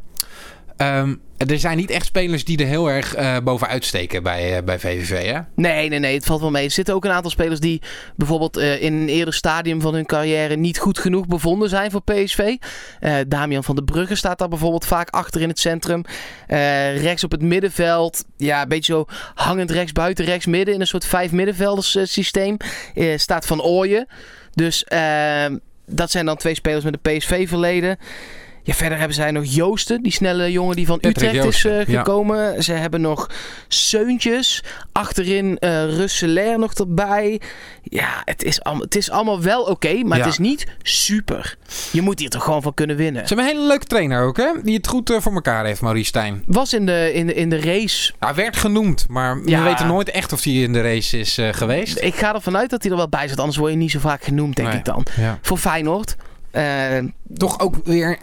Ehm, 0.77 1.15
er 1.38 1.60
zijn 1.60 1.77
niet 1.77 1.89
echt 1.89 2.05
spelers 2.05 2.46
die 2.46 2.57
er 2.57 2.67
heel 2.67 2.89
erg 2.89 3.15
eh, 3.15 3.38
bovenuit 3.43 3.86
steken 3.86 4.24
bij, 4.24 4.57
eh, 4.57 4.63
bij 4.63 4.79
VVV, 4.79 5.31
hè? 5.31 5.39
Nee, 5.55 5.89
nee, 5.89 6.00
nee, 6.00 6.15
het 6.15 6.25
valt 6.25 6.41
wel 6.41 6.51
mee. 6.51 6.65
Er 6.65 6.72
zitten 6.72 6.93
ook 6.93 7.05
een 7.05 7.12
aantal 7.12 7.31
spelers 7.31 7.60
die 7.60 7.81
bijvoorbeeld 8.15 8.57
eh, 8.57 8.81
in 8.81 8.93
een 8.93 9.10
eerder 9.10 9.34
stadium 9.34 9.81
van 9.81 9.93
hun 9.93 10.05
carrière 10.05 10.55
niet 10.55 10.79
goed 10.79 11.00
genoeg 11.00 11.27
bevonden 11.27 11.69
zijn 11.69 11.91
voor 11.91 12.01
PSV. 12.03 12.55
Damian 13.27 13.63
van 13.63 13.75
der 13.75 13.84
Brugge 13.84 14.15
staat 14.15 14.39
daar 14.39 14.48
bijvoorbeeld 14.48 14.86
vaak 14.86 15.10
achter 15.10 15.41
in 15.41 15.50
het 15.50 15.60
centrum. 15.60 16.01
Rechts 16.48 17.24
op 17.24 17.31
het 17.31 17.41
middenveld, 17.41 18.24
ja, 18.38 18.62
een 18.62 18.67
beetje 18.67 18.93
zo 18.93 19.05
hangend 19.36 19.72
rechts, 19.72 19.91
buiten 19.91 20.25
rechts, 20.25 20.46
midden 20.46 20.74
in 20.74 20.81
een 20.81 20.88
soort 20.88 21.05
vijf 21.05 21.31
middenvelders 21.31 21.98
systeem 22.03 22.57
staat 23.15 23.46
Van 23.46 23.62
Ooyen. 23.62 24.07
Dus 24.57 24.84
eh, 24.84 25.46
dat 25.86 26.12
zijn 26.12 26.25
dan 26.25 26.38
twee 26.38 26.55
spelers 26.55 26.84
met 26.84 26.98
een 27.01 27.17
PSV-verleden. 27.17 27.98
Ja, 28.68 28.74
verder 28.74 28.98
hebben 28.98 29.16
zij 29.16 29.32
nog 29.32 29.44
Joosten, 29.46 30.02
die 30.04 30.12
snelle 30.12 30.52
jongen 30.52 30.76
die 30.76 30.86
van 30.86 31.00
Patrick 31.00 31.30
Utrecht 31.34 31.48
is 31.48 31.66
eh, 31.66 31.86
ja. 31.86 31.98
gekomen. 31.98 32.64
Ze 32.64 32.74
hebben 32.74 33.02
nog 33.02 33.30
Seuntjes. 33.68 34.64
Achterin 34.92 35.58
Russelair 35.60 36.60
nog 36.60 36.74
erbij. 36.74 37.42
Ja, 37.84 38.22
het 38.26 38.44
is, 38.44 38.62
allemaal, 38.64 38.84
het 38.84 38.96
is 38.96 39.10
allemaal 39.10 39.42
wel 39.42 39.62
oké, 39.64 40.04
maar 40.04 40.18
Ja. 40.18 40.24
het 40.24 40.34
is 40.34 40.38
niet 40.40 40.66
super. 40.82 41.58
Je 41.92 42.02
moet 42.02 42.20
hier 42.20 42.30
toch 42.30 42.44
gewoon 42.44 42.62
van 42.62 42.74
kunnen 42.74 42.96
winnen. 42.96 43.28
Ze 43.28 43.34
hebben 43.34 43.46
een 43.52 43.58
hele 43.58 43.68
leuke 43.68 43.86
trainer 43.86 44.24
ook, 44.24 44.38
hè? 44.38 44.52
Die 44.64 44.76
het 44.76 44.88
goed 44.88 45.10
eh, 45.10 45.20
voor 45.20 45.34
elkaar 45.34 45.66
heeft, 45.66 45.82
Maurice 45.82 46.08
Stijn. 46.08 46.44
Was 46.46 46.74
in 46.74 46.86
de, 46.86 47.12
in 47.14 47.28
de, 47.28 47.34
in 47.34 47.50
de 47.50 47.60
race. 47.60 48.14
Hij 48.20 48.34
werd 48.34 48.58
genoemd, 48.58 49.06
maar 49.10 49.40
Ja. 49.46 49.58
we 49.64 49.64
weten 49.70 49.88
nooit 49.88 50.10
echt 50.12 50.34
of 50.34 50.44
hij 50.44 50.53
in 50.53 50.74
de 50.74 50.82
race 50.82 51.20
is 51.20 51.38
geweest. 51.51 52.01
Ik 52.01 52.16
ga 52.16 52.34
ervan 52.34 52.58
uit 52.58 52.70
dat 52.70 52.82
hij 52.82 52.92
er 52.92 52.98
wel 52.98 53.10
bij 53.10 53.27
zit, 53.27 53.40
anders 53.40 53.58
word 53.58 53.72
je 53.72 53.77
niet 53.77 53.92
zo 53.92 54.00
vaak 54.00 54.24
genoemd, 54.24 54.56
denk 54.56 54.68
Nee. 54.68 54.77
ik 54.77 54.86
dan. 54.86 55.06
Voor 55.42 55.58
Feyenoord. 55.58 56.16
Eh, 56.51 56.98
Toch 57.38 57.60
ook 57.60 57.75
weer 57.83 58.18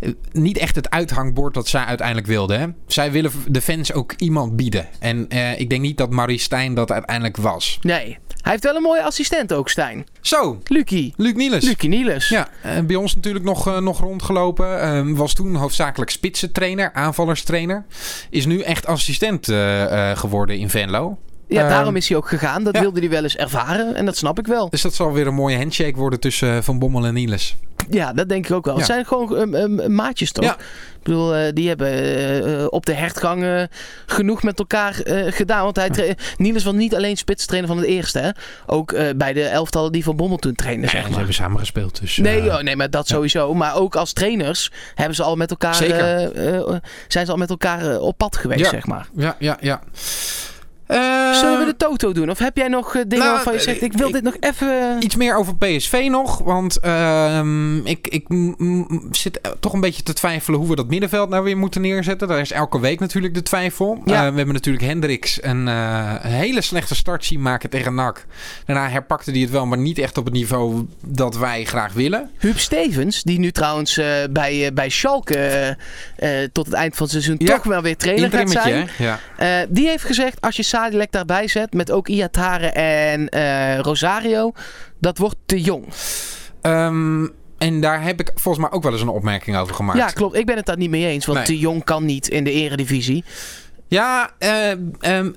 eh, 0.00 0.10
niet 0.32 0.58
echt 0.58 0.74
het 0.74 0.90
uithangbord 0.90 1.54
dat 1.54 1.68
zij 1.68 1.84
uiteindelijk 1.84 2.26
wilden. 2.26 2.60
Hè? 2.60 2.66
Zij 2.86 3.12
willen 3.12 3.30
de 3.48 3.60
fans 3.60 3.92
ook 3.92 4.12
iemand 4.16 4.56
bieden. 4.56 4.88
En 4.98 5.28
eh, 5.28 5.60
ik 5.60 5.70
denk 5.70 5.82
niet 5.82 5.96
dat 5.96 6.10
Maurice 6.10 6.44
Stijn 6.44 6.74
dat 6.74 6.90
uiteindelijk 6.92 7.36
was. 7.36 7.78
nee, 7.82 8.18
hij 8.42 8.52
heeft 8.52 8.64
wel 8.64 8.76
een 8.76 8.82
mooie 8.82 9.02
assistent 9.02 9.52
ook, 9.52 9.68
Stijn. 9.68 10.06
Zo, 10.20 10.60
Lucie. 10.64 11.14
Luc 11.16 11.34
Niels. 11.34 11.64
Lucie 11.64 11.88
Niels. 11.88 12.28
Ja, 12.28 12.48
bij 12.84 12.96
ons 12.96 13.14
natuurlijk 13.14 13.44
nog, 13.44 13.80
nog 13.80 14.00
rondgelopen. 14.00 14.80
Ehm, 14.80 15.14
was 15.14 15.34
toen 15.34 15.54
hoofdzakelijk 15.54 16.10
spitsentrainer, 16.10 16.92
aanvallerstrainer. 16.92 17.84
Is 18.30 18.46
nu 18.46 18.60
echt 18.60 18.86
assistent 18.86 19.46
geworden 20.14 20.58
in 20.58 20.70
Venlo. 20.70 21.18
Ja, 21.48 21.60
Ehm, 21.60 21.68
daarom 21.68 21.96
is 21.96 22.08
hij 22.08 22.16
ook 22.16 22.28
gegaan. 22.28 22.64
Dat 22.64 22.74
ja. 22.74 22.80
wilde 22.80 23.00
hij 23.00 23.08
wel 23.10 23.22
eens 23.22 23.36
ervaren. 23.36 23.94
En 23.94 24.04
dat 24.04 24.16
snap 24.16 24.38
ik 24.38 24.46
wel. 24.46 24.70
Dus 24.70 24.82
dat 24.82 24.94
zal 24.94 25.12
weer 25.12 25.26
een 25.26 25.34
mooie 25.34 25.56
handshake 25.56 25.96
worden 25.96 26.20
tussen 26.20 26.56
eh, 26.56 26.62
Van 26.62 26.78
Bommel 26.78 27.06
en 27.06 27.14
Niels. 27.14 27.56
Ja, 27.90 28.12
dat 28.12 28.28
denk 28.28 28.48
ik 28.48 28.52
ook 28.54 28.64
wel. 28.64 28.76
Het 28.76 28.86
Ja. 28.86 28.92
zijn 28.92 29.06
gewoon 29.06 29.36
ehm, 29.36 29.54
ehm, 29.80 29.94
maatjes 29.94 30.32
toch? 30.32 30.44
Ja. 30.44 30.54
Ik 30.54 31.02
bedoel, 31.02 31.34
eh, 31.34 31.52
die 31.52 31.68
hebben 31.68 31.88
eh, 32.58 32.66
op 32.70 32.86
de 32.86 32.92
hertgang 32.94 33.68
genoeg 34.06 34.42
met 34.42 34.58
elkaar 34.58 34.94
gedaan. 35.26 35.62
Want 35.64 35.76
hij 35.76 36.16
Niels 36.36 36.64
was 36.64 36.72
niet 36.74 36.94
alleen 36.94 37.16
spitstrainer 37.16 37.68
van 37.68 37.78
het 37.78 37.86
eerste. 37.86 38.18
Hè? 38.18 38.30
Ook 38.66 38.94
bij 39.16 39.32
de 39.32 39.42
elftallen 39.42 39.92
die 39.92 40.04
Van 40.04 40.16
Bommel 40.16 40.36
toen 40.38 40.54
trainen, 40.54 40.88
zeg 40.88 41.06
ze 41.06 41.14
hebben 41.14 41.34
samen 41.34 41.58
gespeeld. 41.58 42.00
Dus, 42.00 42.16
Nee, 42.16 42.42
nee, 42.62 42.76
maar 42.76 42.90
dat 42.90 43.08
ja. 43.08 43.14
sowieso. 43.14 43.54
Maar 43.54 43.76
ook 43.76 43.96
als 43.96 44.12
trainers 44.12 44.70
hebben 44.94 45.14
ze 45.16 45.22
al 45.22 45.36
met 45.36 45.50
elkaar, 45.50 45.74
zijn 45.74 47.26
ze 47.26 47.30
al 47.30 47.36
met 47.36 47.50
elkaar 47.50 47.98
op 47.98 48.16
pad 48.18 48.36
geweest, 48.36 48.60
Ja. 48.60 48.68
zeg 48.70 48.86
maar. 48.86 49.08
Ja, 49.16 49.36
ja, 49.38 49.56
ja. 49.60 49.80
Eh, 50.86 51.32
Zullen 51.32 51.58
we 51.58 51.64
de 51.64 51.76
Toto 51.76 52.12
doen? 52.12 52.30
Of 52.30 52.38
heb 52.38 52.56
jij 52.56 52.68
nog 52.68 52.86
eh, 52.94 53.02
dingen 53.06 53.18
nou, 53.18 53.30
waarvan 53.34 53.52
je 53.52 53.60
zegt, 53.60 53.82
ik 53.82 53.92
wil 53.92 54.06
ik- 54.06 54.12
dit 54.12 54.22
nog 54.22 54.36
even... 54.40 54.96
Iets 55.00 55.16
meer 55.16 55.36
over 55.36 55.56
PSV 55.56 56.06
nog. 56.10 56.38
Want 56.38 56.76
ehm, 56.80 57.86
ik, 57.86 58.08
ik 58.08 58.24
zit 59.10 59.40
toch 59.60 59.72
een 59.72 59.80
beetje 59.80 60.02
te 60.02 60.12
twijfelen 60.12 60.58
hoe 60.60 60.68
we 60.68 60.76
dat 60.76 60.88
middenveld 60.88 61.28
nou 61.28 61.44
weer 61.44 61.56
moeten 61.56 61.80
neerzetten. 61.80 62.28
Daar 62.28 62.40
is 62.40 62.52
elke 62.52 62.80
week 62.80 63.00
natuurlijk 63.00 63.34
de 63.34 63.42
twijfel. 63.42 64.02
Ja. 64.04 64.14
Eh, 64.26 64.30
we 64.30 64.36
hebben 64.36 64.54
natuurlijk 64.54 64.84
Hendricks 64.84 65.38
een, 65.42 65.68
eh, 65.68 66.14
een 66.22 66.30
hele 66.30 66.60
slechte 66.60 66.94
start 66.94 67.24
zien 67.24 67.42
maken 67.42 67.70
tegen 67.70 67.94
NAC. 67.94 68.26
Daarna 68.66 68.88
herpakte 68.88 69.30
hij 69.30 69.40
het 69.40 69.50
wel, 69.50 69.66
maar 69.66 69.78
niet 69.78 69.98
echt 69.98 70.18
op 70.18 70.24
het 70.24 70.34
niveau 70.34 70.86
dat 71.06 71.36
wij 71.36 71.64
graag 71.64 71.92
willen. 71.92 72.30
Huub 72.38 72.58
Stevens, 72.58 73.22
die 73.22 73.38
nu 73.38 73.50
trouwens 73.52 73.96
eh, 73.98 74.06
bij, 74.30 74.66
eh, 74.66 74.72
bij 74.72 74.88
Schalke 74.88 75.36
eh, 76.16 76.42
eh, 76.42 76.48
tot 76.52 76.66
het 76.66 76.74
eind 76.74 76.94
van 76.96 77.02
het 77.02 77.10
seizoen 77.12 77.34
Ja, 77.38 77.54
toch 77.54 77.64
wel 77.64 77.82
weer 77.82 77.96
trainer 77.96 78.30
gaat 78.30 78.50
zijn. 78.50 78.88
hè? 78.96 79.04
Ja. 79.04 79.18
Eh, 79.36 79.66
die 79.68 79.88
heeft 79.88 80.04
gezegd, 80.04 80.40
als 80.40 80.56
je 80.56 80.62
Sadilek 80.76 81.12
daarbij 81.12 81.48
zet 81.48 81.72
met 81.72 81.90
ook 81.90 82.08
Iatare 82.08 82.66
en 82.66 83.28
eh, 83.28 83.78
Rosario, 83.78 84.52
dat 84.98 85.18
wordt 85.18 85.36
te 85.46 85.60
jong. 85.60 85.84
Ehm, 86.60 87.26
en 87.58 87.80
daar 87.80 88.02
heb 88.02 88.20
ik 88.20 88.30
volgens 88.34 88.64
mij 88.64 88.72
ook 88.72 88.82
wel 88.82 88.92
eens 88.92 89.00
een 89.00 89.08
opmerking 89.08 89.56
over 89.56 89.74
gemaakt. 89.74 89.98
Ja, 89.98 90.06
klopt. 90.06 90.36
Ik 90.36 90.46
ben 90.46 90.56
het 90.56 90.66
daar 90.66 90.76
niet 90.76 90.90
mee 90.90 91.06
eens, 91.06 91.26
want 91.26 91.38
Nee. 91.38 91.46
te 91.46 91.58
jong 91.58 91.84
kan 91.84 92.04
niet 92.04 92.28
in 92.28 92.44
de 92.44 92.52
eredivisie. 92.52 93.24
Ja, 93.88 94.30
eh, 94.38 94.70
ehm, 94.70 95.30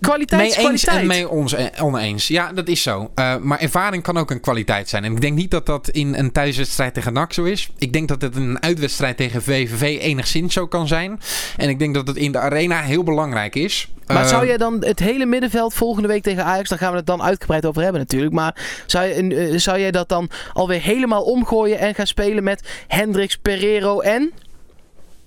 Kwaliteit 0.00 0.50
is 0.50 0.56
mee 0.56 0.66
eens 0.66 0.82
kwaliteit. 0.82 1.00
en 1.00 1.06
mee 1.06 1.28
ons, 1.28 1.52
eh, 1.52 1.84
oneens. 1.84 2.28
Ja, 2.28 2.52
dat 2.52 2.68
is 2.68 2.82
zo. 2.82 3.10
Maar 3.40 3.58
ervaring 3.58 4.02
kan 4.02 4.16
ook 4.16 4.30
een 4.30 4.40
kwaliteit 4.40 4.88
zijn. 4.88 5.04
En 5.04 5.12
ik 5.12 5.20
denk 5.20 5.36
niet 5.36 5.50
dat 5.50 5.66
dat 5.66 5.88
in 5.88 6.14
een 6.14 6.32
thuiswedstrijd 6.32 6.94
tegen 6.94 7.12
NAC 7.12 7.32
zo 7.32 7.44
is. 7.44 7.70
Ik 7.78 7.92
denk 7.92 8.08
dat 8.08 8.22
het 8.22 8.36
in 8.36 8.42
een 8.42 8.62
uitwedstrijd 8.62 9.16
tegen 9.16 9.42
VVV 9.42 9.98
enigszins 10.00 10.54
zo 10.54 10.66
kan 10.66 10.88
zijn. 10.88 11.20
En 11.56 11.68
ik 11.68 11.78
denk 11.78 11.94
dat 11.94 12.06
het 12.06 12.16
in 12.16 12.32
de 12.32 12.38
arena 12.38 12.80
heel 12.80 13.02
belangrijk 13.02 13.54
is. 13.54 13.88
Maar 14.12 14.28
zou 14.28 14.46
jij 14.46 14.56
dan 14.56 14.84
het 14.84 14.98
hele 14.98 15.26
middenveld 15.26 15.74
volgende 15.74 16.08
week 16.08 16.22
tegen 16.22 16.44
Ajax, 16.44 16.68
daar 16.68 16.78
gaan 16.78 16.90
we 16.90 16.96
het 16.96 17.06
dan 17.06 17.22
uitgebreid 17.22 17.66
over 17.66 17.82
hebben 17.82 18.00
natuurlijk. 18.00 18.32
Maar 18.32 18.82
zou, 18.86 19.06
je, 19.06 19.34
eh, 19.34 19.58
zou 19.58 19.78
jij 19.78 19.90
dat 19.90 20.08
dan 20.08 20.30
alweer 20.52 20.80
helemaal 20.80 21.22
omgooien 21.22 21.78
en 21.78 21.94
gaan 21.94 22.06
spelen 22.06 22.44
met 22.44 22.68
Hendricks, 22.88 23.36
Pereiro 23.36 24.00
en? 24.00 24.32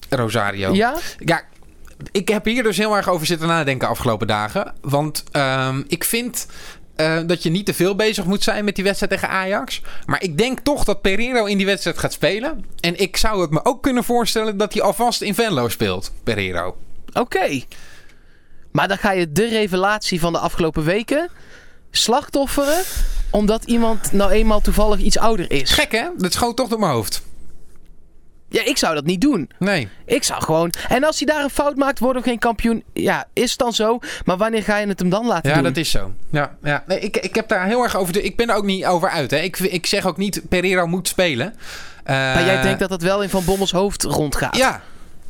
Rosario. 0.10 0.74
Ja? 0.74 0.96
Ja, 1.18 1.42
ik 2.12 2.28
heb 2.28 2.46
hier 2.46 2.64
dus 2.64 2.78
heel 2.78 2.96
erg 2.96 3.10
over 3.10 3.26
zitten 3.26 3.48
nadenken 3.48 3.88
afgelopen 3.88 4.28
dagen. 4.28 4.74
Want 4.82 5.24
ehm, 5.32 5.84
ik 5.88 6.04
vind 6.04 6.48
eh, 6.96 7.20
dat 7.26 7.44
je 7.44 7.50
niet 7.50 7.66
te 7.66 7.74
veel 7.74 7.96
bezig 7.96 8.26
moet 8.26 8.44
zijn 8.44 8.66
met 8.66 8.76
die 8.76 8.84
wedstrijd 8.84 9.12
tegen 9.12 9.30
Ajax. 9.30 9.82
Maar 10.06 10.24
ik 10.24 10.38
denk 10.38 10.60
toch 10.60 10.84
dat 10.84 11.02
Pereiro 11.02 11.46
in 11.46 11.58
die 11.58 11.66
wedstrijd 11.66 11.98
gaat 11.98 12.14
spelen. 12.14 12.66
En 12.80 13.00
ik 13.00 13.18
zou 13.18 13.42
het 13.42 13.52
me 13.52 13.60
ook 13.66 13.84
kunnen 13.84 14.04
voorstellen 14.04 14.58
dat 14.58 14.74
hij 14.74 14.82
alvast 14.82 15.22
in 15.22 15.36
Venlo 15.36 15.70
speelt, 15.70 16.12
Pereiro. 16.24 16.78
Oké. 17.14 17.62
Maar 18.76 18.88
dan 18.88 18.98
ga 18.98 19.12
je 19.12 19.32
de 19.32 19.48
revelatie 19.48 20.20
van 20.20 20.34
de 20.34 20.40
afgelopen 20.40 20.84
weken 20.84 21.30
slachtofferen. 21.92 22.84
Omdat 23.30 23.64
iemand 23.64 24.12
nou 24.12 24.32
eenmaal 24.32 24.62
toevallig 24.62 25.00
iets 25.00 25.18
ouder 25.18 25.52
is. 25.52 25.72
Gek 25.72 25.92
hè? 25.92 26.08
Dat 26.18 26.34
schoot 26.34 26.56
toch 26.56 26.68
door 26.70 26.80
mijn 26.80 26.92
hoofd. 26.92 27.22
Ja, 28.50 28.66
ik 28.66 28.78
zou 28.78 28.96
dat 28.96 29.06
niet 29.06 29.22
doen. 29.22 29.50
Nee. 29.60 29.88
Ik 30.06 30.24
zou 30.24 30.44
gewoon... 30.44 30.74
En 30.88 31.04
als 31.04 31.20
hij 31.20 31.28
daar 31.34 31.44
een 31.44 31.50
fout 31.50 31.76
maakt, 31.76 32.00
worden 32.00 32.22
we 32.22 32.28
geen 32.30 32.40
kampioen. 32.40 32.84
Ja, 32.94 33.28
is 33.34 33.50
het 33.50 33.60
dan 33.60 33.74
zo? 33.74 34.00
Maar 34.26 34.38
wanneer 34.38 34.64
ga 34.64 34.78
je 34.78 34.88
het 34.88 35.00
hem 35.00 35.10
dan 35.10 35.26
laten 35.26 35.50
Ja, 35.50 35.56
doen? 35.56 35.64
dat 35.64 35.78
is 35.78 35.90
zo. 35.92 36.12
Ja, 36.30 36.56
ja. 36.64 36.84
Nee, 36.88 37.00
ik, 37.00 37.18
ik 37.18 37.36
heb 37.36 37.48
daar 37.48 37.66
heel 37.66 37.84
erg 37.84 37.96
over... 37.96 38.14
De, 38.14 38.22
ik 38.22 38.36
ben 38.36 38.50
er 38.50 38.56
ook 38.56 38.66
niet 38.66 38.86
over 38.86 39.10
uit. 39.10 39.32
Hè. 39.32 39.38
Ik, 39.38 39.60
ik 39.60 39.86
zeg 39.86 40.06
ook 40.06 40.18
niet 40.18 40.42
Pereiro 40.50 40.88
moet 40.88 41.08
spelen. 41.08 41.56
Maar 42.06 42.46
jij 42.46 42.56
Eh, 42.58 42.64
denkt 42.64 42.80
dat 42.80 42.90
dat 42.90 43.02
wel 43.02 43.24
in 43.24 43.30
Van 43.30 43.46
Bommels 43.46 43.72
hoofd 43.72 44.04
rondgaat? 44.04 44.56
Ja, 44.58 44.82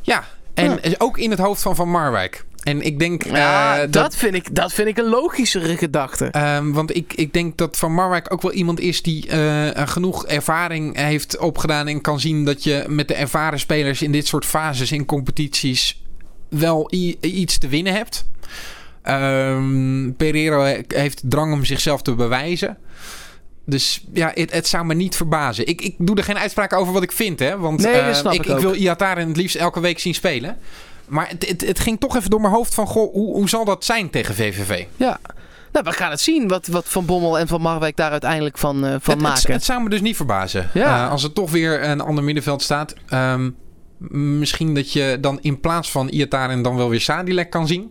ja. 0.02 0.24
En 0.54 0.80
ook 0.98 1.18
in 1.18 1.30
het 1.30 1.38
hoofd 1.38 1.62
van 1.62 1.76
Van 1.76 1.90
Marwijk. 1.90 2.44
En 2.66 2.82
ik 2.82 2.98
denk 2.98 3.24
Ja, 3.24 3.74
eh, 3.74 3.80
dat, 3.80 3.92
dat... 3.92 4.16
vind 4.16 4.34
ik, 4.34 4.54
dat 4.54 4.72
vind 4.72 4.88
ik 4.88 4.98
een 4.98 5.08
logischere 5.08 5.76
gedachte. 5.76 6.24
Ehm, 6.24 6.70
want 6.72 6.96
ik, 6.96 7.12
ik 7.14 7.32
denk 7.32 7.56
dat 7.56 7.76
Van 7.76 7.94
Marwijk 7.94 8.32
ook 8.32 8.42
wel 8.42 8.52
iemand 8.52 8.80
is 8.80 9.02
die 9.02 9.28
eh, 9.28 9.88
genoeg 9.88 10.26
ervaring 10.26 10.96
heeft 10.96 11.38
opgedaan. 11.38 11.88
En 11.88 12.00
kan 12.00 12.20
zien 12.20 12.44
dat 12.44 12.64
je 12.64 12.84
met 12.88 13.08
de 13.08 13.14
ervaren 13.14 13.58
spelers 13.58 14.02
in 14.02 14.12
dit 14.12 14.26
soort 14.26 14.44
fases 14.44 14.92
in 14.92 15.04
competities 15.04 16.02
wel 16.48 16.92
iets 17.20 17.58
te 17.58 17.68
winnen 17.68 17.92
hebt. 17.92 18.26
Pereiro 20.16 20.62
he- 20.62 20.80
heeft 20.88 21.22
drang 21.24 21.52
om 21.52 21.64
zichzelf 21.64 22.02
te 22.02 22.14
bewijzen. 22.14 22.78
Dus 23.66 24.04
ja, 24.12 24.30
het, 24.34 24.52
het 24.52 24.66
zou 24.66 24.84
me 24.84 24.94
niet 24.94 25.16
verbazen. 25.16 25.66
Ik, 25.66 25.80
ik 25.80 25.94
doe 25.98 26.16
er 26.16 26.24
geen 26.24 26.38
uitspraak 26.38 26.72
over 26.72 26.92
wat 26.92 27.02
ik 27.02 27.12
vind, 27.12 27.38
hè? 27.38 27.58
Want 27.58 27.82
Nee, 27.82 27.92
eh, 27.92 28.32
ik, 28.32 28.46
ik 28.46 28.58
wil 28.58 28.74
Iataren 28.74 29.28
het 29.28 29.36
liefst 29.36 29.56
elke 29.56 29.80
week 29.80 29.98
zien 29.98 30.14
spelen. 30.14 30.58
Maar 31.08 31.28
het, 31.28 31.48
het, 31.48 31.66
het 31.66 31.80
ging 31.80 32.00
toch 32.00 32.16
even 32.16 32.30
door 32.30 32.40
mijn 32.40 32.52
hoofd 32.52 32.74
van... 32.74 32.86
Goh, 32.86 33.12
hoe, 33.12 33.34
hoe 33.34 33.48
zal 33.48 33.64
dat 33.64 33.84
zijn 33.84 34.10
tegen 34.10 34.34
VVV? 34.34 34.84
Ja. 34.96 35.18
Nou, 35.72 35.84
we 35.84 35.92
gaan 35.92 36.10
het 36.10 36.20
zien 36.20 36.48
wat, 36.48 36.66
wat 36.66 36.84
Van 36.88 37.06
Bommel 37.06 37.38
en 37.38 37.48
Van 37.48 37.60
Marwijk 37.60 37.96
daar 37.96 38.10
uiteindelijk 38.10 38.58
van, 38.58 38.84
eh, 38.84 38.94
van 39.00 39.14
het, 39.14 39.22
maken. 39.22 39.52
het 39.52 39.64
zou 39.64 39.82
me 39.82 39.88
dus 39.88 40.00
niet 40.00 40.16
verbazen. 40.16 40.70
Ja. 40.74 41.04
Eh, 41.04 41.10
als 41.10 41.22
er 41.22 41.32
toch 41.32 41.50
weer 41.50 41.84
een 41.84 42.00
ander 42.00 42.24
middenveld 42.24 42.62
staat. 42.62 42.94
ehm, 43.08 43.50
misschien 44.38 44.74
dat 44.74 44.92
je 44.92 45.18
dan 45.20 45.38
in 45.40 45.60
plaats 45.60 45.90
van 45.90 46.08
Iataren 46.08 46.62
dan 46.62 46.76
wel 46.76 46.88
weer 46.88 47.00
Sadilek 47.00 47.50
kan 47.50 47.66
zien. 47.66 47.90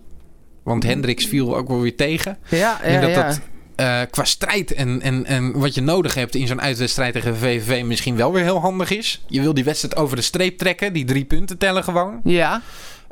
Want 0.64 0.84
Hendricks 0.84 1.26
viel 1.26 1.58
ook 1.58 1.68
wel 1.68 1.82
weer 1.82 1.96
tegen. 1.96 2.38
ja, 2.50 2.80
ja, 2.84 3.02
dat 3.02 3.10
ja. 3.10 3.24
dat 3.28 3.40
eh, 3.76 4.02
qua 4.10 4.24
strijd 4.24 4.74
en, 4.74 5.02
en, 5.02 5.26
en 5.26 5.60
wat 5.60 5.74
je 5.74 5.82
nodig 5.82 6.14
hebt 6.14 6.36
in 6.36 6.48
zo'n 6.48 6.62
uitwedstrijd 6.62 7.14
tegen 7.14 7.38
VVV 7.38 7.84
misschien 7.84 8.16
wel 8.16 8.32
weer 8.32 8.44
heel 8.44 8.60
handig 8.60 8.90
is. 8.90 9.24
Je 9.28 9.42
wil 9.42 9.54
die 9.54 9.64
wedstrijd 9.64 9.96
over 9.96 10.16
de 10.16 10.22
streep 10.22 10.58
trekken. 10.58 10.94
Die 10.94 11.06
drie 11.06 11.26
punten 11.26 11.58
tellen 11.58 11.84
gewoon. 11.84 12.20
Ja, 12.24 12.62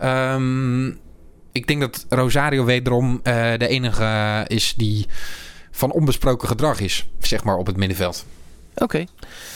Ehm, 0.03 0.87
ik 1.51 1.67
denk 1.67 1.79
dat 1.81 2.05
Rosario 2.09 2.65
wederom 2.65 3.19
eh, 3.23 3.33
de 3.57 3.67
enige 3.67 4.43
is 4.47 4.73
die 4.77 5.07
van 5.71 5.91
onbesproken 5.91 6.47
gedrag 6.47 6.79
is. 6.79 7.07
Zeg 7.19 7.43
maar 7.43 7.55
op 7.57 7.65
het 7.67 7.77
middenveld. 7.77 8.25
oké. 8.75 9.03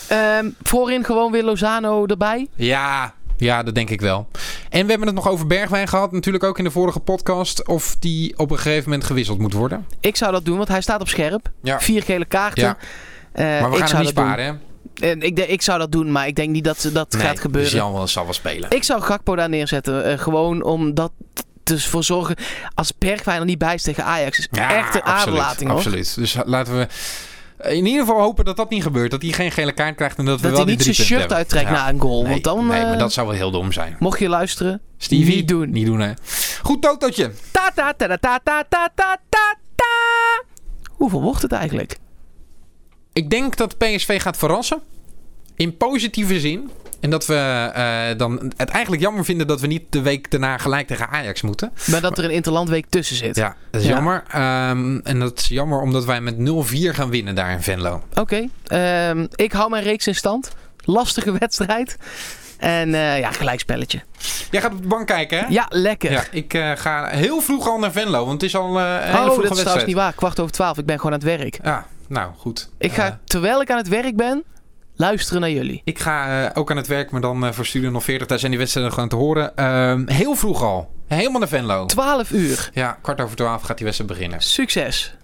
Ehm, 0.07 0.49
voorin 0.63 1.03
gewoon 1.03 1.31
weer 1.31 1.43
Lozano 1.43 2.05
erbij. 2.05 2.47
Ja, 2.55 3.13
ja, 3.37 3.63
dat 3.63 3.75
denk 3.75 3.89
ik 3.89 4.01
wel. 4.01 4.27
En 4.69 4.83
we 4.83 4.89
hebben 4.89 5.07
het 5.07 5.15
nog 5.15 5.27
over 5.27 5.47
Bergwijn 5.47 5.87
gehad, 5.87 6.11
natuurlijk 6.11 6.43
ook 6.43 6.57
in 6.57 6.63
de 6.63 6.71
vorige 6.71 6.99
podcast. 6.99 7.67
Of 7.67 7.95
die 7.99 8.37
op 8.37 8.51
een 8.51 8.57
gegeven 8.59 8.83
moment 8.89 9.03
gewisseld 9.07 9.39
moet 9.39 9.53
worden. 9.53 9.85
Ik 9.99 10.15
zou 10.15 10.31
dat 10.31 10.45
doen, 10.45 10.57
want 10.57 10.69
hij 10.69 10.81
staat 10.81 11.01
op 11.01 11.07
scherp. 11.07 11.49
Ja. 11.63 11.79
Vier 11.79 12.03
gele 12.03 12.25
kaarten. 12.25 12.63
Ja. 12.63 12.77
Eh, 13.31 13.45
Maar 13.61 13.69
we 13.71 13.77
ik 13.77 13.83
gaan 13.83 13.95
hem 13.95 14.05
niet 14.05 14.15
doen. 14.15 14.23
sparen, 14.25 14.45
hè? 14.45 14.51
En 14.99 15.21
ik, 15.21 15.39
ik 15.39 15.61
zou 15.61 15.79
dat 15.79 15.91
doen, 15.91 16.11
maar 16.11 16.27
ik 16.27 16.35
denk 16.35 16.49
niet 16.49 16.63
dat 16.63 16.89
dat 16.93 17.11
Nee, 17.13 17.21
gaat 17.21 17.39
gebeuren. 17.39 17.71
Dus 17.71 17.79
Jan 17.79 17.93
wel- 17.93 18.07
zal 18.07 18.23
wel 18.23 18.33
spelen. 18.33 18.69
Ik 18.69 18.83
zou 18.83 19.01
Gakpo 19.01 19.35
daar 19.35 19.49
neerzetten. 19.49 20.03
eh, 20.05 20.17
gewoon 20.19 20.63
om 20.63 20.93
dat 20.93 21.11
dus 21.63 21.87
voor 21.87 22.03
zorgen. 22.03 22.35
Als 22.73 22.97
Bergwijn 22.97 23.39
er 23.39 23.45
niet 23.45 23.57
bij 23.57 23.73
is 23.73 23.81
tegen 23.81 24.03
Ajax. 24.03 24.37
Is 24.39 24.47
Ja, 24.51 24.75
echt 24.77 24.95
een 24.95 25.01
absoluut, 25.01 25.19
aderlating 25.39 25.69
hoor. 25.69 25.77
Absoluut. 25.79 26.15
Dus 26.15 26.35
laten 26.45 26.77
we 26.77 26.87
in 27.69 27.85
ieder 27.85 28.05
geval 28.05 28.21
hopen 28.21 28.45
dat 28.45 28.57
dat 28.57 28.69
niet 28.69 28.83
gebeurt. 28.83 29.11
Dat 29.11 29.21
hij 29.21 29.31
geen 29.31 29.51
gele 29.51 29.71
kaart 29.71 29.95
krijgt 29.95 30.17
en 30.17 30.25
dat, 30.25 30.41
we 30.41 30.47
wel 30.49 30.57
hij 30.57 30.65
niet 30.65 30.83
zijn 30.83 30.95
shirt 30.95 31.19
hebben. 31.19 31.37
uittrekt 31.37 31.69
na 31.69 31.89
een 31.89 31.99
goal. 31.99 32.21
Nee, 32.21 32.31
want 32.31 32.43
dan, 32.43 32.67
nee, 32.67 32.81
eh, 32.81 32.87
maar 32.89 32.97
dat 32.97 33.13
zou 33.13 33.27
wel 33.27 33.35
heel 33.35 33.51
dom 33.51 33.71
zijn. 33.71 33.95
mocht 33.99 34.19
je 34.19 34.29
luisteren. 34.29 34.81
Stevie, 34.97 35.35
niet 35.35 35.47
doen. 35.47 35.69
Niet 35.71 35.85
doen, 35.85 35.99
hè. 35.99 36.11
Goed, 36.61 36.81
Totootje. 36.81 37.31
Ta 37.51 37.71
ta 37.75 37.93
ta 37.93 38.07
ta 38.07 38.17
ta 38.17 38.39
ta 38.43 38.63
ta 38.69 38.89
ta 38.95 39.17
ta 39.29 39.55
ta. 39.75 40.43
Hoeveel 40.91 41.21
wordt 41.21 41.41
het 41.41 41.51
eigenlijk? 41.51 41.97
Ik 43.17 43.29
denk 43.29 43.55
dat 43.57 43.77
PSV 43.77 44.21
gaat 44.21 44.37
verrassen. 44.37 44.81
In 45.55 45.77
positieve 45.77 46.39
zin. 46.39 46.69
En 46.99 47.09
dat 47.09 47.25
we 47.25 47.35
eh, 47.73 48.17
dan 48.17 48.51
het 48.57 48.69
eigenlijk 48.69 49.01
jammer 49.01 49.25
vinden 49.25 49.47
dat 49.47 49.61
we 49.61 49.67
niet 49.67 49.81
de 49.89 50.01
week 50.01 50.31
daarna 50.31 50.57
gelijk 50.57 50.87
tegen 50.87 51.09
Ajax 51.09 51.41
moeten. 51.41 51.71
Maar 51.85 52.01
dat 52.01 52.17
er 52.17 52.23
een 52.23 52.29
interlandweek 52.31 52.85
tussen 52.89 53.15
zit. 53.15 53.35
Ja, 53.35 53.55
dat 53.71 53.81
is 53.81 53.87
Ja. 53.87 53.93
jammer. 53.93 54.23
Ehm, 54.31 54.97
en 55.03 55.19
dat 55.19 55.39
is 55.39 55.47
jammer 55.47 55.81
omdat 55.81 56.05
wij 56.05 56.21
met 56.21 56.37
0-4 56.37 56.93
gaan 56.93 57.09
winnen 57.09 57.35
daar 57.35 57.51
in 57.51 57.61
Venlo. 57.61 58.03
Oké. 58.15 58.47
ehm, 58.63 59.25
ik 59.35 59.51
hou 59.51 59.69
mijn 59.69 59.83
reeks 59.83 60.07
in 60.07 60.15
stand. 60.15 60.51
Lastige 60.83 61.37
wedstrijd. 61.39 61.97
En 62.57 62.93
eh, 62.93 63.19
ja, 63.19 63.31
gelijkspelletje. 63.31 64.01
Jij 64.51 64.61
gaat 64.61 64.73
op 64.73 64.81
de 64.81 64.87
bank 64.87 65.07
kijken, 65.07 65.39
hè? 65.39 65.45
Ja, 65.49 65.65
lekker. 65.69 66.11
Ja, 66.11 66.23
ik 66.31 66.53
eh, 66.53 66.71
ga 66.75 67.07
heel 67.07 67.41
vroeg 67.41 67.67
al 67.67 67.79
naar 67.79 67.91
Venlo, 67.91 68.19
want 68.25 68.41
het 68.41 68.43
is 68.43 68.55
al 68.55 68.79
eh, 68.79 68.85
een 68.85 69.15
hele 69.15 69.31
oh, 69.31 69.41
dat 69.41 69.51
is 69.51 69.57
trouwens 69.59 69.85
niet 69.85 69.95
waar. 69.95 70.13
Kwart 70.13 70.39
over 70.39 70.51
twaalf. 70.53 70.77
Ik 70.77 70.85
ben 70.85 70.97
gewoon 70.97 71.11
aan 71.13 71.19
het 71.19 71.27
werk. 71.39 71.59
Ja, 71.63 71.85
nou 72.07 72.31
goed. 72.37 72.69
Ik 72.77 72.91
ga, 72.93 73.05
Eh, 73.05 73.13
terwijl 73.23 73.61
ik 73.61 73.71
aan 73.71 73.77
het 73.77 73.87
werk 73.87 74.15
ben, 74.15 74.43
luisteren 74.95 75.41
naar 75.41 75.51
jullie. 75.51 75.81
ik 75.83 75.99
ga 75.99 76.45
eh, 76.45 76.51
ook 76.53 76.71
aan 76.71 76.77
het 76.77 76.87
werk, 76.87 77.11
maar 77.11 77.21
dan 77.21 77.45
eh, 77.45 77.51
voor 77.51 77.65
Studio 77.65 77.99
040. 77.99 78.27
Daar 78.27 78.39
zijn 78.39 78.51
die 78.51 78.59
wedstrijden 78.59 78.93
gewoon 78.93 79.09
te 79.09 79.15
horen. 79.15 79.55
Ehm, 79.55 80.07
heel 80.09 80.35
vroeg 80.35 80.61
al. 80.63 80.91
Helemaal 81.07 81.39
naar 81.39 81.47
Venlo. 81.49 81.85
12 81.85 82.31
uur. 82.31 82.69
Ja, 82.73 82.97
kwart 83.01 83.21
over 83.21 83.35
twaalf 83.35 83.61
gaat 83.61 83.77
die 83.77 83.85
wedstrijd 83.85 84.11
beginnen. 84.11 84.41
Succes. 84.41 85.16